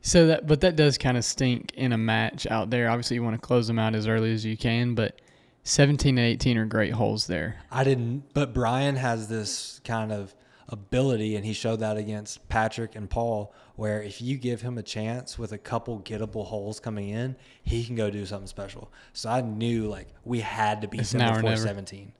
[0.00, 2.88] So that, but that does kind of stink in a match out there.
[2.88, 5.20] Obviously, you want to close them out as early as you can, but
[5.64, 7.56] 17 and 18 are great holes there.
[7.72, 10.32] I didn't, but Brian has this kind of
[10.68, 14.82] ability, and he showed that against Patrick and Paul, where if you give him a
[14.82, 18.92] chance with a couple gettable holes coming in, he can go do something special.
[19.12, 21.56] So I knew like we had to be before never.
[21.56, 22.12] 17.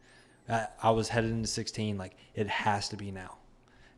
[0.49, 3.37] I, I was headed into 16, like it has to be now.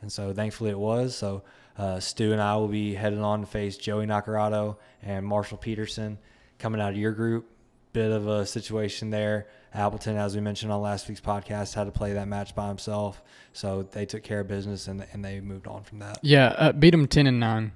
[0.00, 1.16] And so thankfully it was.
[1.16, 1.42] So
[1.76, 6.18] uh, Stu and I will be heading on to face Joey Nacarado and Marshall Peterson
[6.58, 7.46] coming out of your group.
[7.92, 9.48] Bit of a situation there.
[9.74, 13.22] Appleton, as we mentioned on last week's podcast, had to play that match by himself.
[13.52, 16.18] So they took care of business and, and they moved on from that.
[16.22, 17.72] Yeah, uh, beat them 10 and 9.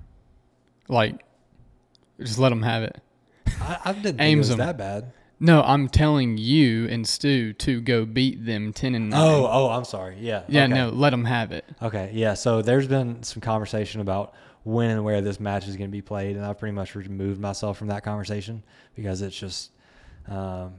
[0.89, 1.25] Like,
[2.21, 3.01] just let them have it.
[3.47, 4.59] I, I didn't think it Aims was 'em.
[4.59, 5.13] that bad.
[5.43, 9.21] No, I'm telling you and Stu to go beat them 10 and 9.
[9.21, 10.17] Oh, oh, I'm sorry.
[10.21, 10.45] Yeah.
[10.47, 10.73] yeah, okay.
[10.73, 11.65] no, let them have it.
[11.83, 12.35] Okay, yeah.
[12.35, 16.01] So there's been some conversation about when and where this match is going to be
[16.01, 18.63] played, and I've pretty much removed myself from that conversation
[18.95, 19.73] because it's just,
[20.29, 20.75] um,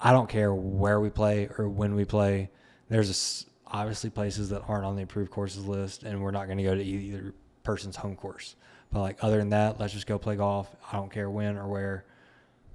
[0.00, 2.50] I don't care where we play or when we play.
[2.88, 6.58] There's a obviously places that aren't on the approved courses list, and we're not going
[6.58, 8.56] to go to either person's home course.
[8.90, 10.68] But like other than that, let's just go play golf.
[10.90, 12.04] I don't care when or where.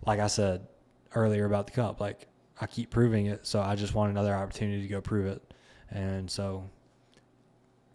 [0.05, 0.65] Like I said
[1.17, 2.27] earlier about the cup, like
[2.59, 5.53] I keep proving it, so I just want another opportunity to go prove it,
[5.91, 6.63] and so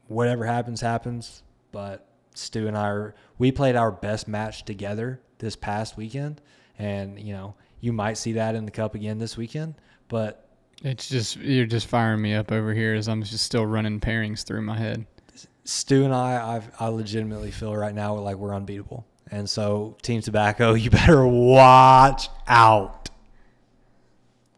[0.08, 1.42] whatever happens, happens.
[1.72, 6.40] But Stu and I are, we played our best match together this past weekend,
[6.78, 9.74] and you know you might see that in the cup again this weekend.
[10.08, 10.48] But
[10.82, 14.44] It's just you're just firing me up over here as I'm just still running pairings
[14.44, 15.06] through my head.
[15.64, 19.06] Stu and I, I've, I legitimately feel right now like we're unbeatable.
[19.30, 23.10] And so, Team Tobacco, you better watch out.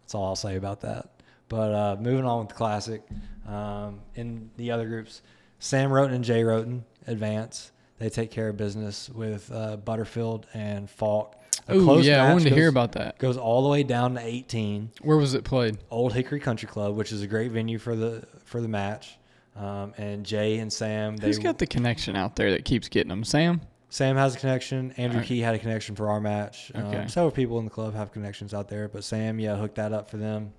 [0.05, 1.09] That's all I'll say about that.
[1.49, 3.03] But uh, moving on with the classic,
[3.47, 5.23] um, in the other groups,
[5.59, 7.73] Sam Roten and Jay Roten advance.
[7.99, 11.37] They take care of business with uh, Butterfield and Falk.
[11.69, 13.19] Oh close yeah, I wanted to hear about that.
[13.19, 14.91] Goes all the way down to 18.
[15.01, 15.79] Where was it played?
[15.91, 19.17] Old Hickory Country Club, which is a great venue for the for the match.
[19.57, 23.09] Um, and Jay and Sam, they Who's got the connection out there that keeps getting
[23.09, 23.23] them?
[23.23, 23.61] Sam.
[23.91, 24.93] Sam has a connection.
[24.93, 25.28] Andrew Alright.
[25.28, 26.72] Key had a connection for our match.
[26.74, 26.97] Okay.
[26.99, 29.93] Um, several people in the club have connections out there, but Sam, yeah, hooked that
[29.93, 30.53] up for them.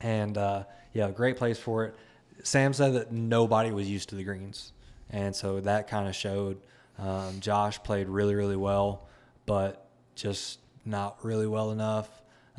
[0.00, 1.94] And uh, yeah, great place for it.
[2.42, 4.72] Sam said that nobody was used to the greens,
[5.10, 6.60] and so that kind of showed.
[6.98, 9.06] Um, Josh played really, really well,
[9.46, 12.08] but just not really well enough.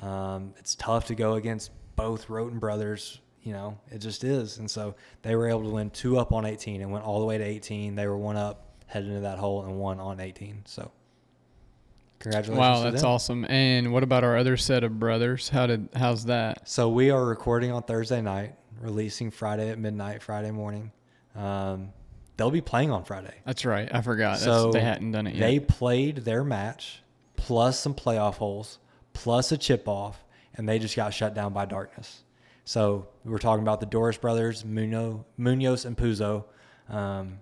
[0.01, 3.19] Um, it's tough to go against both Roten brothers.
[3.43, 4.57] You know, it just is.
[4.57, 7.25] And so they were able to win two up on 18 and went all the
[7.25, 7.95] way to 18.
[7.95, 10.61] They were one up, headed into that hole, and won on 18.
[10.65, 10.91] So
[12.19, 12.59] congratulations.
[12.59, 13.43] Wow, that's awesome.
[13.45, 15.49] And what about our other set of brothers?
[15.49, 16.69] How did how's that?
[16.69, 20.91] So we are recording on Thursday night, releasing Friday at midnight, Friday morning.
[21.35, 21.91] Um,
[22.37, 23.33] they'll be playing on Friday.
[23.45, 23.89] That's right.
[23.91, 24.33] I forgot.
[24.33, 25.41] That's, So they hadn't done it yet.
[25.41, 27.01] They played their match
[27.35, 28.77] plus some playoff holes
[29.13, 30.23] plus a chip off,
[30.55, 32.23] and they just got shut down by darkness.
[32.65, 36.45] So we were talking about the Doris brothers, Muno, Munoz and Puzo,
[36.89, 37.39] um,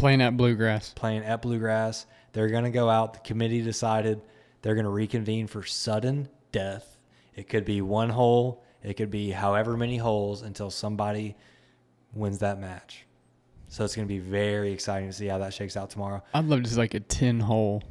[0.00, 0.94] Playing at Bluegrass.
[0.94, 2.06] playing at Bluegrass.
[2.32, 3.12] They're going to go out.
[3.12, 4.22] The committee decided
[4.62, 6.96] they're going to reconvene for sudden death.
[7.34, 11.36] It could be one hole, it could be however many holes until somebody
[12.14, 13.04] wins that match.
[13.68, 16.22] So it's going to be very exciting to see how that shakes out tomorrow.
[16.34, 17.82] I'd love to see like a ten hole.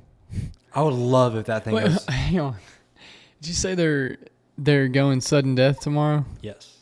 [0.74, 2.05] I would love if that thing Wait, goes.
[2.10, 2.55] hang on.
[3.41, 4.18] Did you say they're
[4.57, 6.26] they're going sudden death tomorrow?
[6.41, 6.78] Yes.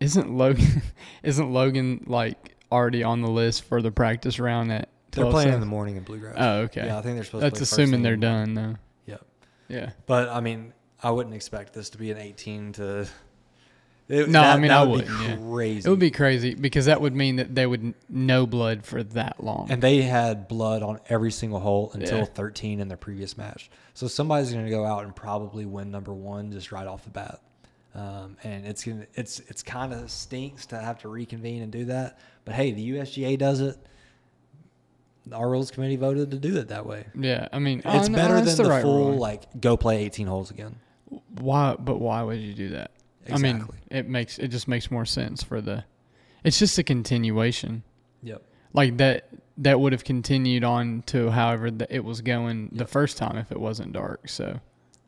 [0.00, 0.82] Isn't Logan
[1.22, 5.60] isn't Logan like already on the list for the practice round at They're playing in
[5.60, 6.34] the morning in Bluegrass.
[6.38, 6.86] Oh, okay.
[6.86, 8.54] Yeah, I think they're supposed That's to assuming they're in the morning.
[8.54, 9.12] done though.
[9.12, 9.24] Yep.
[9.68, 9.90] Yeah.
[10.06, 13.06] But I mean, I wouldn't expect this to be an 18 to.
[14.08, 15.18] It- No, I mean that I would wouldn't.
[15.18, 15.36] be yeah.
[15.36, 15.86] crazy.
[15.86, 19.42] It would be crazy because that would mean that they would no blood for that
[19.42, 19.68] long.
[19.70, 22.24] And they had blood on every single hole until Yeah.
[22.24, 23.70] 13 in their previous match.
[23.94, 27.10] So somebody's going to go out and probably win number one just right off the
[27.10, 27.40] bat.
[27.94, 31.84] Um, and it's gonna, it's it's kind of stinks to have to reconvene and do
[31.86, 32.18] that.
[32.44, 33.76] But hey, the USGA does it.
[35.32, 37.06] Our rules committee voted to do it that way.
[37.14, 39.18] yeah, I mean It's better than the, right full ruling.
[39.18, 40.76] like go play 18 holes again.
[41.40, 41.76] Why?
[41.78, 42.90] But why would you do that?
[43.32, 45.84] I mean, it makes it just makes more sense for the.
[46.44, 47.82] It's just a continuation.
[48.22, 48.42] Yep.
[48.72, 49.28] Like that.
[49.58, 53.52] That would have continued on to however the, it was going the first time if
[53.52, 54.28] it wasn't dark.
[54.28, 54.58] So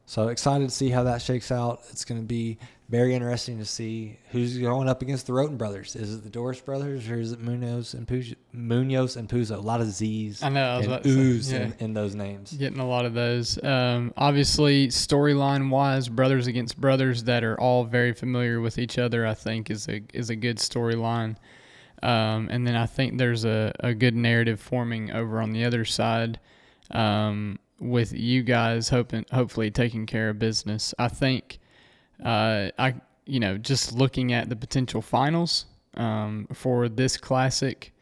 [0.06, 1.82] So excited to see how that shakes out.
[1.90, 5.96] It's going to be very interesting to see who's going up against the Roten brothers.
[5.96, 8.36] Is it the Doris brothers or is it Munoz and Puzo?
[8.52, 9.56] Munoz and Puzo?
[9.56, 10.44] A lot of Z's.
[10.44, 11.58] I know, I was and about oohs yeah.
[11.58, 12.52] in, in those names.
[12.52, 13.62] getting a lot of those.
[13.64, 19.26] Um, obviously, storyline wise, brothers against brothers that are all very familiar with each other,
[19.26, 21.36] I think is a is a good storyline.
[22.04, 25.84] Um, and then I think there's a, a good narrative forming over on the other
[25.84, 26.38] side
[26.90, 30.94] um, with you guys hoping hopefully taking care of business.
[30.98, 31.58] I think
[32.24, 37.92] uh, I you know just looking at the potential finals um, for this classic.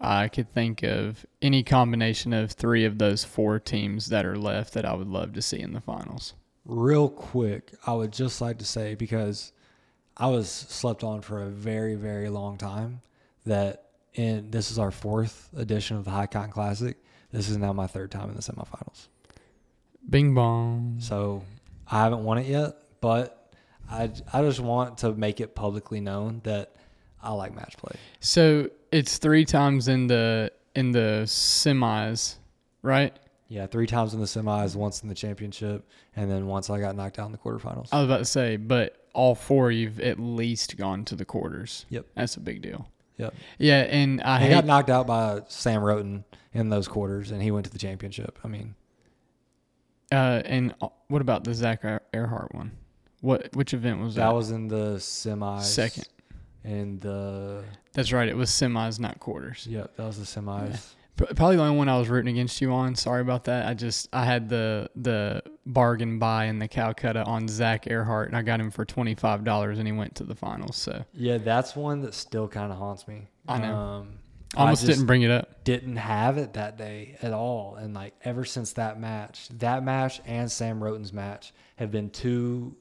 [0.00, 4.74] I could think of any combination of three of those four teams that are left
[4.74, 6.34] that I would love to see in the finals.
[6.64, 9.52] Real quick, I would just like to say because
[10.16, 13.00] I was slept on for a very, very long time
[13.44, 16.96] that in this is our fourth edition of the High Cotton Classic.
[17.32, 19.08] This is now my third time in the semifinals.
[20.08, 20.96] Bing bong.
[21.00, 21.42] So
[21.86, 23.52] I haven't won it yet, but
[23.90, 26.74] I, I just want to make it publicly known that
[27.22, 27.96] I like match play.
[28.20, 32.36] So it's three times in the in the semis,
[32.82, 33.16] right?
[33.48, 36.94] Yeah, three times in the semis, once in the championship, and then once I got
[36.96, 37.88] knocked out in the quarterfinals.
[37.92, 41.86] I was about to say, but all four you've at least gone to the quarters.
[41.88, 42.06] Yep.
[42.14, 42.88] That's a big deal.
[43.18, 43.34] Yep.
[43.58, 47.50] Yeah, and I hate got knocked out by Sam Roten in those quarters, and he
[47.50, 48.38] went to the championship.
[48.42, 48.74] I mean,
[50.10, 52.72] uh and uh, what about the Zach Earhart one?
[53.20, 54.22] What which event was that?
[54.22, 55.62] that was in the semis.
[55.64, 56.08] Second.
[56.64, 58.28] And the That's right.
[58.28, 59.66] It was semis, not quarters.
[59.68, 60.94] yep, that was the semis.
[61.18, 62.94] Probably the only one I was rooting against you on.
[62.94, 63.66] Sorry about that.
[63.66, 68.36] I just I had the the bargain buy in the Calcutta on Zach Earhart, and
[68.36, 70.76] I got him for twenty five dollars, and he went to the finals.
[70.76, 73.26] So Yeah, that's one that still kind of haunts me.
[73.46, 73.74] I know.
[73.74, 74.18] Um,
[74.56, 75.62] I Almost just didn't bring it up.
[75.64, 80.20] Didn't have it that day at all, and like ever since that match, that match
[80.24, 82.74] and Sam Roten's match have been two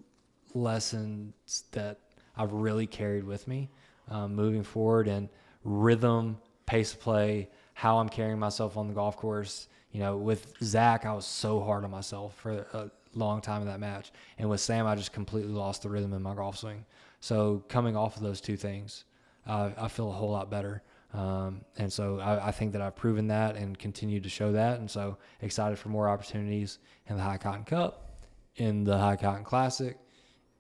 [0.54, 2.00] lessons that
[2.38, 3.70] I've really carried with me
[4.10, 5.30] um, moving forward and
[5.64, 9.68] rhythm, pace of play, how I'm carrying myself on the golf course.
[9.92, 13.68] You know, with Zach, I was so hard on myself for a long time in
[13.68, 16.84] that match, and with Sam, I just completely lost the rhythm in my golf swing.
[17.20, 19.06] So coming off of those two things,
[19.46, 20.82] uh, I feel a whole lot better.
[21.14, 24.80] Um, and so I, I, think that I've proven that and continue to show that.
[24.80, 28.26] And so excited for more opportunities in the High Cotton Cup,
[28.56, 29.98] in the High Cotton Classic,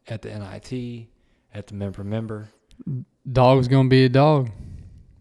[0.07, 1.07] at the NIT,
[1.53, 2.47] at the member member.
[3.29, 4.51] Dog's gonna be a dog.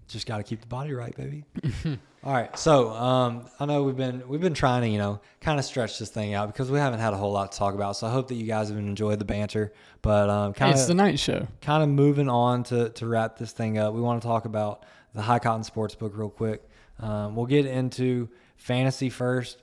[0.08, 1.44] Just got to keep the body right, baby.
[2.24, 5.58] All right, so um, I know we've been we've been trying to you know kind
[5.58, 7.96] of stretch this thing out because we haven't had a whole lot to talk about.
[7.96, 9.72] So I hope that you guys have enjoyed the banter.
[10.02, 11.46] But um, kind of it's the night show.
[11.60, 13.94] Kind of moving on to to wrap this thing up.
[13.94, 14.84] We want to talk about
[15.14, 16.68] the High Cotton Sports Book real quick.
[16.98, 19.62] Um, we'll get into fantasy first.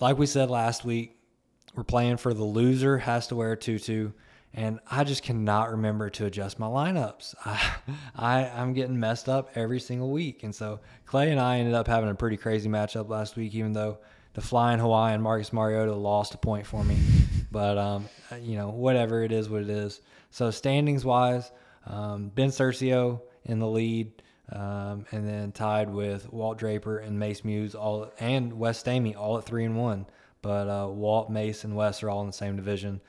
[0.00, 1.16] Like we said last week,
[1.74, 4.10] we're playing for the loser has to wear a tutu
[4.56, 7.34] and I just cannot remember to adjust my lineups.
[7.44, 7.70] I,
[8.16, 11.86] I am getting messed up every single week, and so Clay and I ended up
[11.86, 13.54] having a pretty crazy matchup last week.
[13.54, 13.98] Even though
[14.32, 16.96] the flying Hawaiian Marcus Mariota lost a point for me,
[17.52, 18.08] but um,
[18.40, 20.00] you know whatever it is, what it is.
[20.30, 21.52] So standings wise,
[21.86, 27.44] um, Ben Cercio in the lead, um, and then tied with Walt Draper and Mace
[27.44, 30.06] Muse all and Wes Stamey all at three and one.
[30.40, 33.00] But uh, Walt, Mace, and Wes are all in the same division.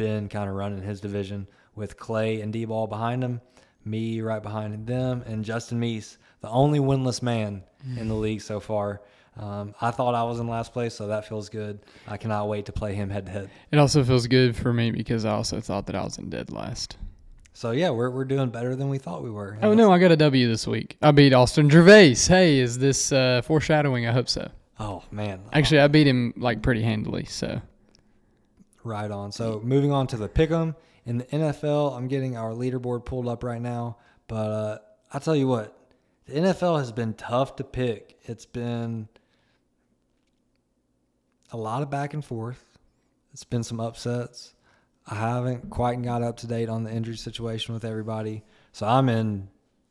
[0.00, 3.40] Ben kind of running his division with Clay and D-Ball behind him,
[3.84, 7.62] me right behind them, and Justin Meese, the only winless man
[7.98, 9.02] in the league so far.
[9.36, 11.80] Um, I thought I was in last place, so that feels good.
[12.08, 13.50] I cannot wait to play him head to head.
[13.70, 16.50] It also feels good for me because I also thought that I was in dead
[16.50, 16.96] last.
[17.52, 19.58] So yeah, we're we're doing better than we thought we were.
[19.60, 20.96] Oh no, I got a W this week.
[21.02, 22.14] I beat Austin Gervais.
[22.14, 24.06] Hey, is this uh, foreshadowing?
[24.06, 24.50] I hope so.
[24.78, 27.26] Oh man, actually, I beat him like pretty handily.
[27.26, 27.60] So
[28.82, 29.32] Right on.
[29.32, 30.74] So moving on to the pick'em
[31.06, 33.96] in the NFL, I'm getting our leaderboard pulled up right now.
[34.28, 34.78] But uh,
[35.12, 35.76] I tell you what,
[36.26, 38.18] the NFL has been tough to pick.
[38.22, 39.08] It's been
[41.50, 42.64] a lot of back and forth.
[43.32, 44.54] It's been some upsets.
[45.06, 49.08] I haven't quite got up to date on the injury situation with everybody, so I'm
[49.08, 49.48] in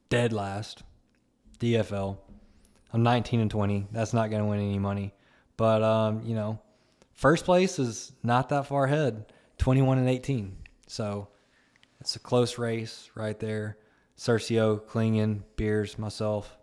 [0.08, 0.84] dead last.
[1.60, 2.18] DFL.
[2.94, 3.88] I'm 19 and 20.
[3.92, 5.14] That's not going to win any money,
[5.58, 6.60] but um, you know
[7.20, 10.56] First place is not that far ahead, 21 and 18.
[10.88, 11.28] So
[12.00, 13.78] it's a close race right there.
[14.18, 16.58] Cercio, Klingen, Beers, myself.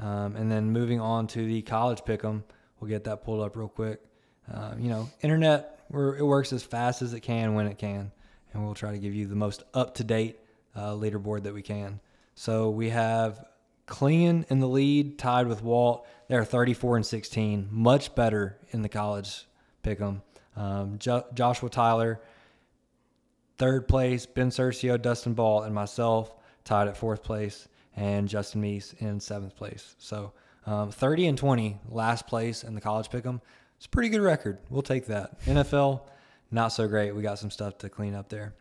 [0.00, 2.42] Um, and then moving on to the college pick 'em,
[2.80, 4.02] we'll get that pulled up real quick.
[4.52, 8.10] Uh, you know, internet, it works as fast as it can when it can.
[8.52, 10.40] And we'll try to give you the most up to date
[10.74, 12.00] uh, leaderboard that we can.
[12.34, 13.44] So we have
[13.86, 16.04] Klingen in the lead, tied with Walt.
[16.26, 19.46] They're 34 and 16, much better in the college
[19.82, 20.22] pick them.
[20.56, 22.20] Um, jo- Joshua Tyler,
[23.58, 24.26] third place.
[24.26, 29.56] Ben Cercio, Dustin Ball, and myself tied at fourth place, and Justin Meese in seventh
[29.56, 29.94] place.
[29.98, 30.32] So
[30.66, 33.40] um, 30 and 20, last place in the college pick 'em.
[33.76, 34.58] It's a pretty good record.
[34.68, 35.40] We'll take that.
[35.46, 36.02] NFL,
[36.50, 37.12] not so great.
[37.12, 38.54] We got some stuff to clean up there.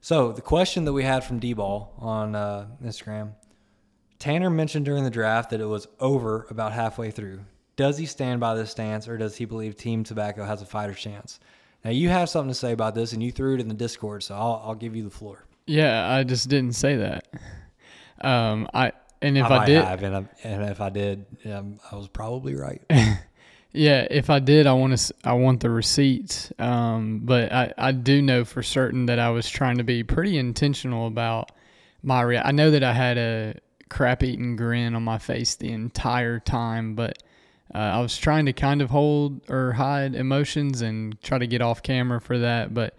[0.00, 3.34] So the question that we had from D-Ball on uh, Instagram,
[4.18, 7.40] Tanner mentioned during the draft that it was over about halfway through.
[7.78, 10.98] Does he stand by this stance or does he believe Team Tobacco has a fighter's
[10.98, 11.38] chance?
[11.84, 14.24] Now, you have something to say about this and you threw it in the Discord,
[14.24, 15.46] so I'll, I'll give you the floor.
[15.64, 17.28] Yeah, I just didn't say that.
[18.20, 18.90] Um, I
[19.22, 22.08] and if I, I, did, have, and, I, and, if I did, um, I was
[22.08, 22.82] probably right.
[23.72, 25.14] yeah, if I did, I want to.
[25.22, 26.52] I want the receipts.
[26.58, 30.36] Um, but I, I do know for certain that I was trying to be pretty
[30.36, 31.52] intentional about
[32.02, 32.22] my.
[32.22, 33.54] Rea- I know that I had a
[33.88, 37.22] crap eating grin on my face the entire time, but
[37.74, 41.60] uh, I was trying to kind of hold or hide emotions and try to get
[41.60, 42.96] off camera for that, but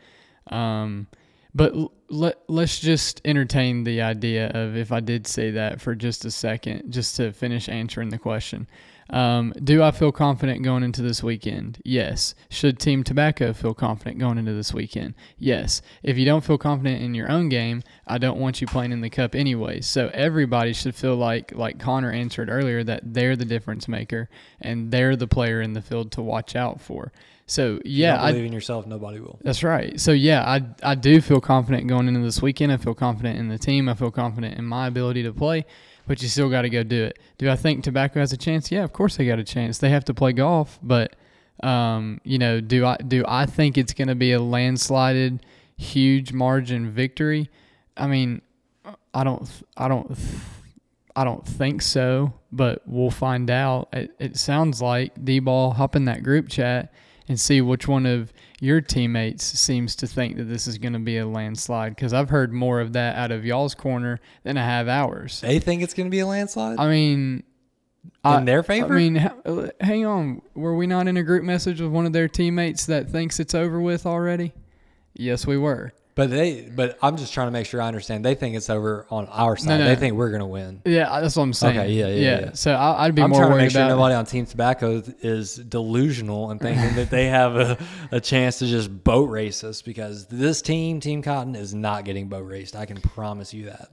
[0.47, 1.07] um,
[1.55, 1.73] but
[2.09, 6.31] let let's just entertain the idea of if I did say that for just a
[6.31, 8.67] second, just to finish answering the question.
[9.09, 11.81] Um, do I feel confident going into this weekend?
[11.83, 12.35] Yes.
[12.49, 15.15] Should Team Tobacco feel confident going into this weekend?
[15.37, 15.81] Yes.
[16.03, 19.01] If you don't feel confident in your own game, I don't want you playing in
[19.01, 19.81] the cup anyway.
[19.81, 24.29] So everybody should feel like, like Connor answered earlier, that they're the difference maker
[24.61, 27.11] and they're the player in the field to watch out for.
[27.49, 28.85] So yeah, I believe in yourself.
[28.85, 29.39] Nobody will.
[29.43, 29.99] That's right.
[29.99, 32.71] So yeah, I I do feel confident going into this weekend.
[32.71, 33.89] I feel confident in the team.
[33.89, 35.65] I feel confident in my ability to play
[36.09, 37.19] but you still got to go do it.
[37.37, 38.71] Do I think tobacco has a chance?
[38.71, 39.77] Yeah, of course they got a chance.
[39.77, 41.15] They have to play golf, but
[41.61, 45.39] um, you know, do I do I think it's going to be a landslided,
[45.77, 47.51] huge margin victory?
[47.95, 48.41] I mean,
[49.13, 49.47] I don't,
[49.77, 50.17] I don't,
[51.15, 53.89] I don't think so, but we'll find out.
[53.93, 56.91] It, it sounds like D-ball hop in that group chat
[57.27, 60.99] and see which one of your teammates seems to think that this is going to
[60.99, 64.65] be a landslide because I've heard more of that out of y'all's corner than I
[64.65, 65.41] have ours.
[65.41, 66.79] They think it's going to be a landslide.
[66.79, 67.43] I mean,
[68.03, 68.93] in I, their favor.
[68.93, 70.41] I mean, uh, hang on.
[70.55, 73.55] Were we not in a group message with one of their teammates that thinks it's
[73.55, 74.53] over with already?
[75.13, 75.93] Yes, we were.
[76.19, 76.61] But they.
[76.61, 78.25] But I'm just trying to make sure I understand.
[78.25, 79.77] They think it's over on our side.
[79.77, 79.85] no.
[79.85, 80.81] They think we're going to win.
[80.83, 81.79] Yeah, that's what I'm saying.
[81.79, 82.51] Okay, yeah, yeah, yeah.
[82.53, 85.55] So I, I'd be I'm more trying to make sure nobody on Team Tobacco is
[85.55, 87.77] delusional and thinking that they have a,
[88.11, 92.27] a chance to just boat race us because this team, Team Cotton, is not getting
[92.27, 92.75] boat raced.
[92.75, 93.89] I can promise you that.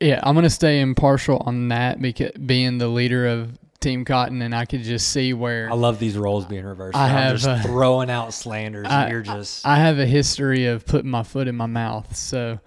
[0.00, 4.54] Yeah, I'm gonna stay impartial on that because being the leader of Team Cotton, and
[4.54, 6.96] I could just see where I love these roles being reversed.
[6.96, 8.86] I have, just uh, throwing out slanders.
[8.88, 12.58] I, you're just I have a history of putting my foot in my mouth, so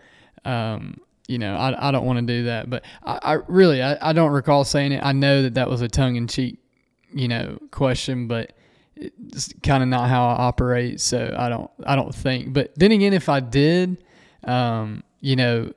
[0.46, 2.70] um, you know I, I don't want to do that.
[2.70, 5.04] But I, I really I, I don't recall saying it.
[5.04, 6.60] I know that that was a tongue in cheek,
[7.12, 8.54] you know, question, but
[8.96, 11.02] it's kind of not how I operate.
[11.02, 12.54] So I don't I don't think.
[12.54, 14.04] But then again, if I did,
[14.44, 15.74] um, you know,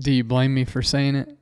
[0.00, 1.37] do you blame me for saying it?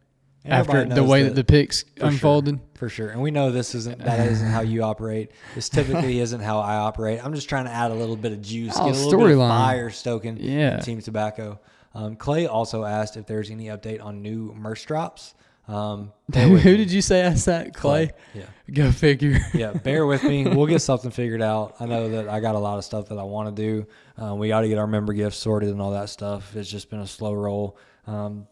[0.48, 2.08] After the way that, the picks for sure.
[2.08, 3.08] unfolded, for sure.
[3.10, 5.30] And we know this isn't that isn't how you operate.
[5.54, 7.24] This typically isn't how I operate.
[7.24, 9.32] I'm just trying to add a little bit of juice, Oh, get a little bit
[9.32, 10.36] of fire stoking.
[10.40, 10.76] Yeah.
[10.76, 11.60] in Team Tobacco.
[11.94, 15.34] Um, Clay also asked if there's any update on new merch drops.
[15.68, 17.74] Um, who did you say asked that?
[17.74, 18.12] Clay.
[18.34, 18.44] Yeah.
[18.72, 19.38] Go figure.
[19.54, 20.44] yeah, bear with me.
[20.56, 21.76] We'll get something figured out.
[21.80, 23.86] I know that I got a lot of stuff that I want to do.
[24.16, 26.54] Um, we got to get our member gifts sorted and all that stuff.
[26.54, 27.76] It's just been a slow roll.
[28.06, 28.46] Um,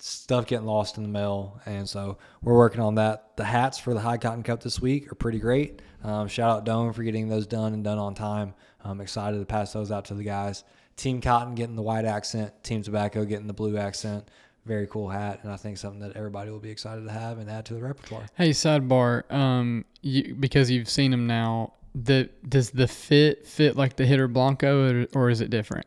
[0.00, 3.36] stuff getting lost in the mail, and so we're working on that.
[3.36, 5.82] The hats for the High Cotton Cup this week are pretty great.
[6.02, 8.54] Um, shout out Dome for getting those done and done on time.
[8.82, 10.64] I'm excited to pass those out to the guys.
[10.96, 14.28] Team Cotton getting the white accent, Team Tobacco getting the blue accent.
[14.66, 17.50] Very cool hat, and I think something that everybody will be excited to have and
[17.50, 18.26] add to the repertoire.
[18.34, 19.30] Hey, sidebar.
[19.32, 21.74] Um, you, because you've seen them now.
[21.94, 25.86] The does the fit fit like the hitter Blanco, or, or is it different?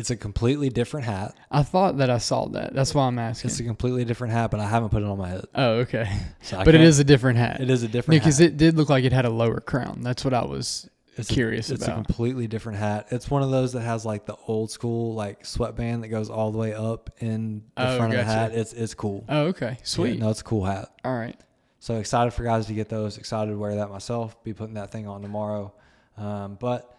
[0.00, 1.36] It's a completely different hat.
[1.50, 2.74] I thought that I saw that.
[2.74, 3.50] That's why I'm asking.
[3.50, 5.44] It's a completely different hat, but I haven't put it on my head.
[5.54, 6.10] oh, okay.
[6.42, 7.60] So but it is a different hat.
[7.60, 10.00] It is a different because it did look like it had a lower crown.
[10.02, 12.00] That's what I was It's a- curious it's about.
[12.00, 13.06] a completely different hat.
[13.10, 16.50] It's one of those that has like the old school like sweatband that goes all
[16.50, 18.52] the way up in the Oh, front of the hat.
[18.52, 19.24] It's it's cool.
[19.28, 19.76] oh, okay.
[19.82, 20.14] Sweet.
[20.14, 20.88] Yeah, no, it's a cool hat.
[21.04, 21.38] All right.
[21.78, 23.16] So excited for guys to get those.
[23.18, 24.42] Excited to wear that myself.
[24.44, 25.72] Be putting that thing on tomorrow.
[26.16, 26.94] Um, but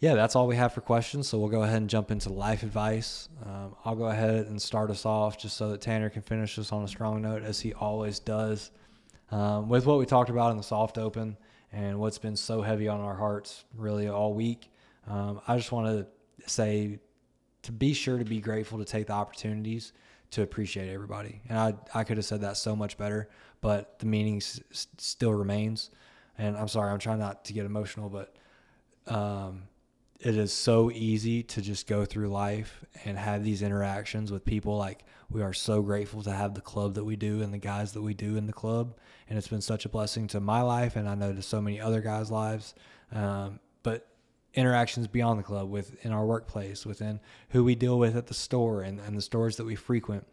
[0.00, 1.28] yeah, that's all we have for questions.
[1.28, 3.28] So we'll go ahead and jump into life advice.
[3.44, 6.72] Um, I'll go ahead and start us off just so that Tanner can finish us
[6.72, 8.70] on a strong note as he always does.
[9.30, 11.36] Um, with what we talked about in the soft open
[11.72, 14.70] and what's been so heavy on our hearts really all week,
[15.06, 16.98] um, I just want to say
[17.62, 19.92] to be sure to be grateful to take the opportunities
[20.32, 21.40] to appreciate everybody.
[21.48, 23.28] And I, I could have said that so much better,
[23.60, 24.60] but the meaning s-
[24.98, 25.90] still remains.
[26.36, 28.34] And I'm sorry, I'm trying not to get emotional, but
[29.06, 29.62] um,
[30.24, 34.78] it is so easy to just go through life and have these interactions with people.
[34.78, 37.92] Like we are so grateful to have the club that we do and the guys
[37.92, 38.94] that we do in the club,
[39.28, 41.78] and it's been such a blessing to my life, and I know to so many
[41.78, 42.74] other guys' lives.
[43.12, 44.08] Um, but
[44.54, 47.20] interactions beyond the club, within our workplace, within
[47.50, 50.26] who we deal with at the store and, and the stores that we frequent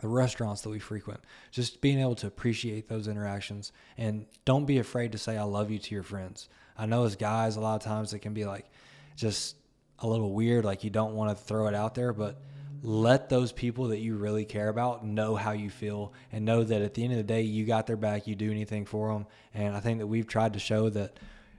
[0.00, 1.20] the restaurants that we frequent,
[1.52, 5.70] just being able to appreciate those interactions and don't be afraid to say I love
[5.70, 6.48] you to your friends.
[6.76, 8.68] I know as guys, a lot of times it can be like
[9.16, 9.56] just
[9.98, 12.40] a little weird, like you don't want to throw it out there, but
[12.82, 16.82] let those people that you really care about know how you feel and know that
[16.82, 19.26] at the end of the day, you got their back, you do anything for them.
[19.54, 21.16] And I think that we've tried to show that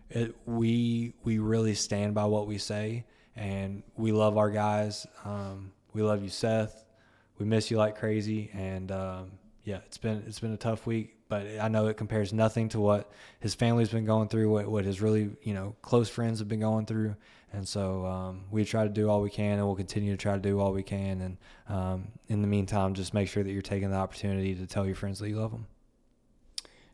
[0.09, 3.05] it, we we really stand by what we say
[3.35, 5.07] and we love our guys.
[5.23, 6.83] Um, we love you, Seth
[7.37, 9.31] we miss you like crazy and um,
[9.63, 12.79] yeah it's been it's been a tough week but i know it compares nothing to
[12.79, 16.47] what his family's been going through what, what his really you know close friends have
[16.47, 17.15] been going through
[17.53, 20.33] and so um, we try to do all we can and we'll continue to try
[20.33, 21.37] to do all we can and
[21.69, 24.95] um, in the meantime just make sure that you're taking the opportunity to tell your
[24.95, 25.65] friends that you love them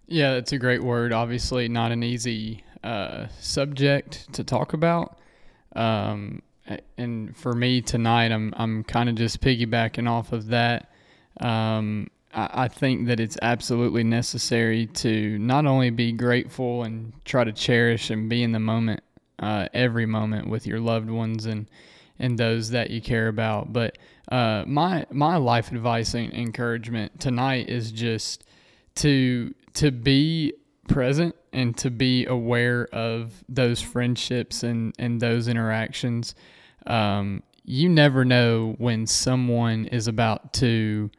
[0.08, 1.14] Yeah, that's a great word.
[1.14, 5.20] Obviously, not an easy uh, subject to talk about.
[5.76, 6.42] Um,
[6.98, 10.92] and for me tonight, I'm I'm kind of just piggybacking off of that.
[11.40, 17.44] Um, I, I think that it's absolutely necessary to not only be grateful and try
[17.44, 19.02] to cherish and be in the moment,
[19.40, 21.70] uh, every moment with your loved ones and
[22.20, 23.72] and those that you care about.
[23.72, 23.98] But
[24.30, 28.44] uh, my my life advice and encouragement tonight is just
[28.96, 30.54] to to be
[30.88, 36.36] present and to be aware of those friendships and and those interactions.
[36.86, 41.12] Um, you never know when someone is about to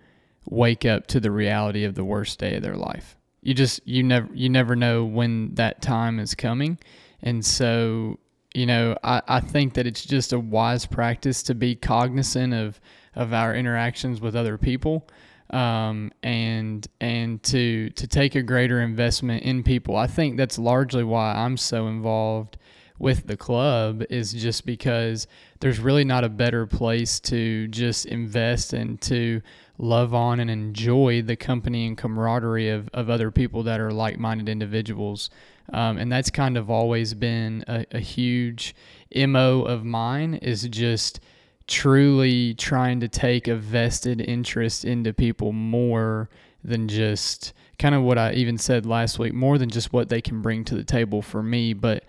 [0.46, 3.16] wake up to the reality of the worst day of their life.
[3.42, 6.78] You just you never you never know when that time is coming.
[7.22, 8.18] And so,
[8.54, 12.80] you know, I, I think that it's just a wise practice to be cognizant of
[13.16, 15.08] of our interactions with other people
[15.50, 19.96] um, and and to to take a greater investment in people.
[19.96, 22.56] I think that's largely why I'm so involved
[22.98, 25.26] with the club is just because
[25.60, 29.40] there's really not a better place to just invest and to
[29.78, 34.50] love on and enjoy the company and camaraderie of, of other people that are like-minded
[34.50, 35.30] individuals
[35.72, 38.74] um, and that's kind of always been a, a huge
[39.14, 41.20] mo of mine is just
[41.66, 46.28] truly trying to take a vested interest into people more
[46.64, 50.20] than just kind of what I even said last week, more than just what they
[50.20, 52.04] can bring to the table for me, but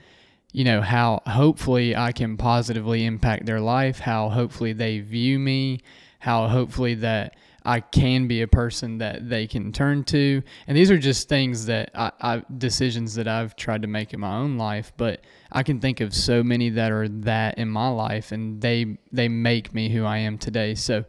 [0.51, 5.81] you know, how hopefully I can positively impact their life, how hopefully they view me,
[6.19, 10.41] how hopefully that I can be a person that they can turn to.
[10.67, 14.19] And these are just things that I, I, decisions that I've tried to make in
[14.19, 15.21] my own life, but
[15.51, 19.27] I can think of so many that are that in my life and they they
[19.27, 20.75] make me who I am today.
[20.75, 21.05] So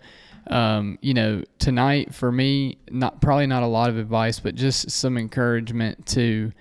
[0.49, 4.91] um, you know, tonight for me, not probably not a lot of advice, but just
[4.91, 6.53] some encouragement to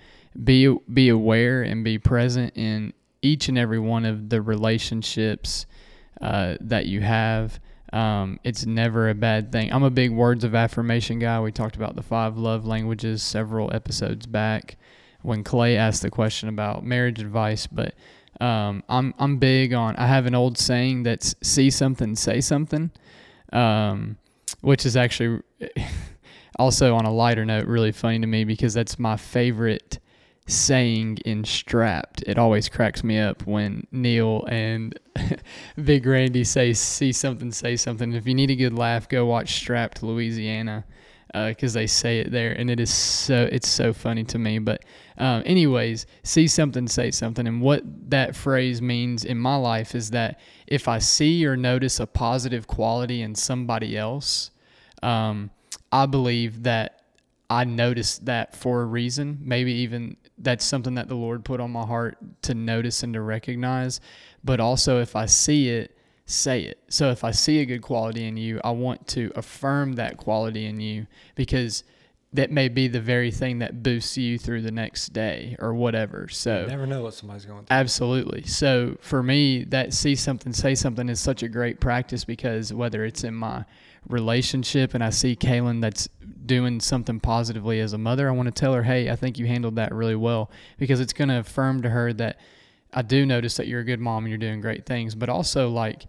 [0.44, 2.92] be be aware and be present in
[3.22, 5.66] each and every one of the relationships
[6.20, 7.60] uh, that you have.
[7.92, 9.72] Um, it's never a bad thing.
[9.72, 11.40] I'm a big words of affirmation guy.
[11.40, 14.76] We talked about the five love languages several episodes back
[15.22, 17.94] when Clay asked the question about marriage advice, but
[18.40, 19.94] um, I'm I'm big on.
[19.96, 22.90] I have an old saying that's see something, say something,
[23.52, 24.16] um,
[24.62, 25.42] which is actually
[26.58, 29.98] also on a lighter note really funny to me because that's my favorite
[30.46, 32.22] saying in Strapped.
[32.26, 34.98] It always cracks me up when Neil and
[35.84, 38.12] Big Randy say, see something, say something.
[38.12, 40.84] If you need a good laugh, go watch Strapped Louisiana
[41.32, 44.58] because uh, they say it there, and it is so it's so funny to me.
[44.58, 44.84] But
[45.16, 50.10] um, anyways, see something, say something, and what that phrase means in my life is
[50.10, 54.50] that if I see or notice a positive quality in somebody else,
[55.02, 55.50] um,
[55.90, 57.01] I believe that
[57.52, 59.38] I noticed that for a reason.
[59.42, 63.20] Maybe even that's something that the Lord put on my heart to notice and to
[63.20, 64.00] recognize.
[64.42, 66.82] But also, if I see it, say it.
[66.88, 70.64] So if I see a good quality in you, I want to affirm that quality
[70.64, 71.84] in you because
[72.34, 76.28] that may be the very thing that boosts you through the next day or whatever.
[76.28, 77.76] So you never know what somebody's going through.
[77.76, 78.44] Absolutely.
[78.44, 83.04] So for me, that see something, say something is such a great practice because whether
[83.04, 83.64] it's in my
[84.08, 86.08] relationship and I see Kaylin that's
[86.46, 89.46] doing something positively as a mother, I want to tell her, hey, I think you
[89.46, 92.40] handled that really well because it's going to affirm to her that
[92.94, 95.68] I do notice that you're a good mom and you're doing great things, but also
[95.68, 96.06] like,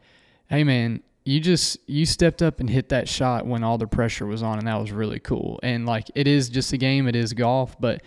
[0.49, 4.25] hey man, you just you stepped up and hit that shot when all the pressure
[4.25, 5.59] was on and that was really cool.
[5.63, 8.01] And like it is just a game, it is golf, but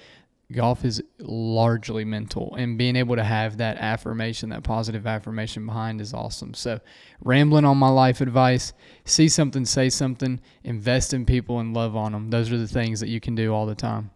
[0.53, 6.01] golf is largely mental and being able to have that affirmation that positive affirmation behind
[6.01, 6.55] is awesome.
[6.55, 6.79] So
[7.23, 8.73] rambling on my life advice
[9.05, 13.01] see something say something invest in people and love on them those are the things
[13.01, 14.11] that you can do all the time.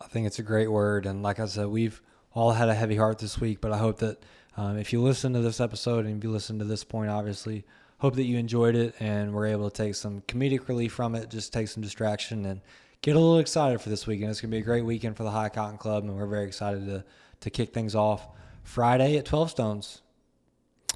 [0.00, 2.02] I think it's a great word and like i said we've
[2.34, 4.22] all had a heavy heart this week but i hope that
[4.56, 7.64] um, if you listen to this episode and if you listen to this point obviously
[8.02, 11.30] hope that you enjoyed it and we're able to take some comedic relief from it
[11.30, 12.60] just take some distraction and
[13.00, 14.30] get a little excited for this weekend.
[14.30, 16.46] It's going to be a great weekend for the High Cotton Club, and we're very
[16.46, 17.04] excited to
[17.40, 18.28] to kick things off
[18.62, 20.02] Friday at 12 Stones.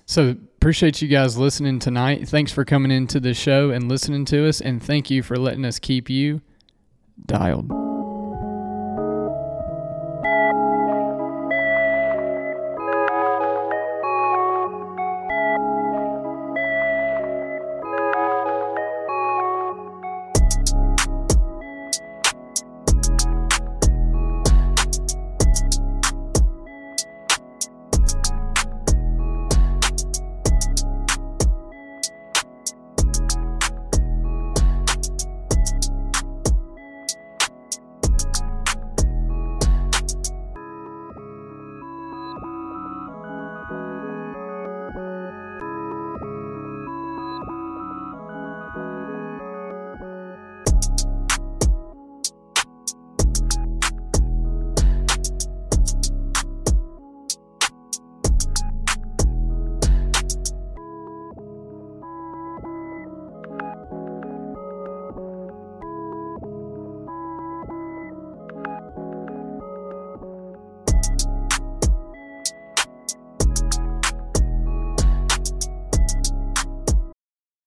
[0.06, 2.28] So appreciate you guys listening tonight.
[2.28, 5.64] Thanks for coming into the show and listening to us, and thank you for letting
[5.64, 6.40] us keep you
[7.26, 7.85] dialed.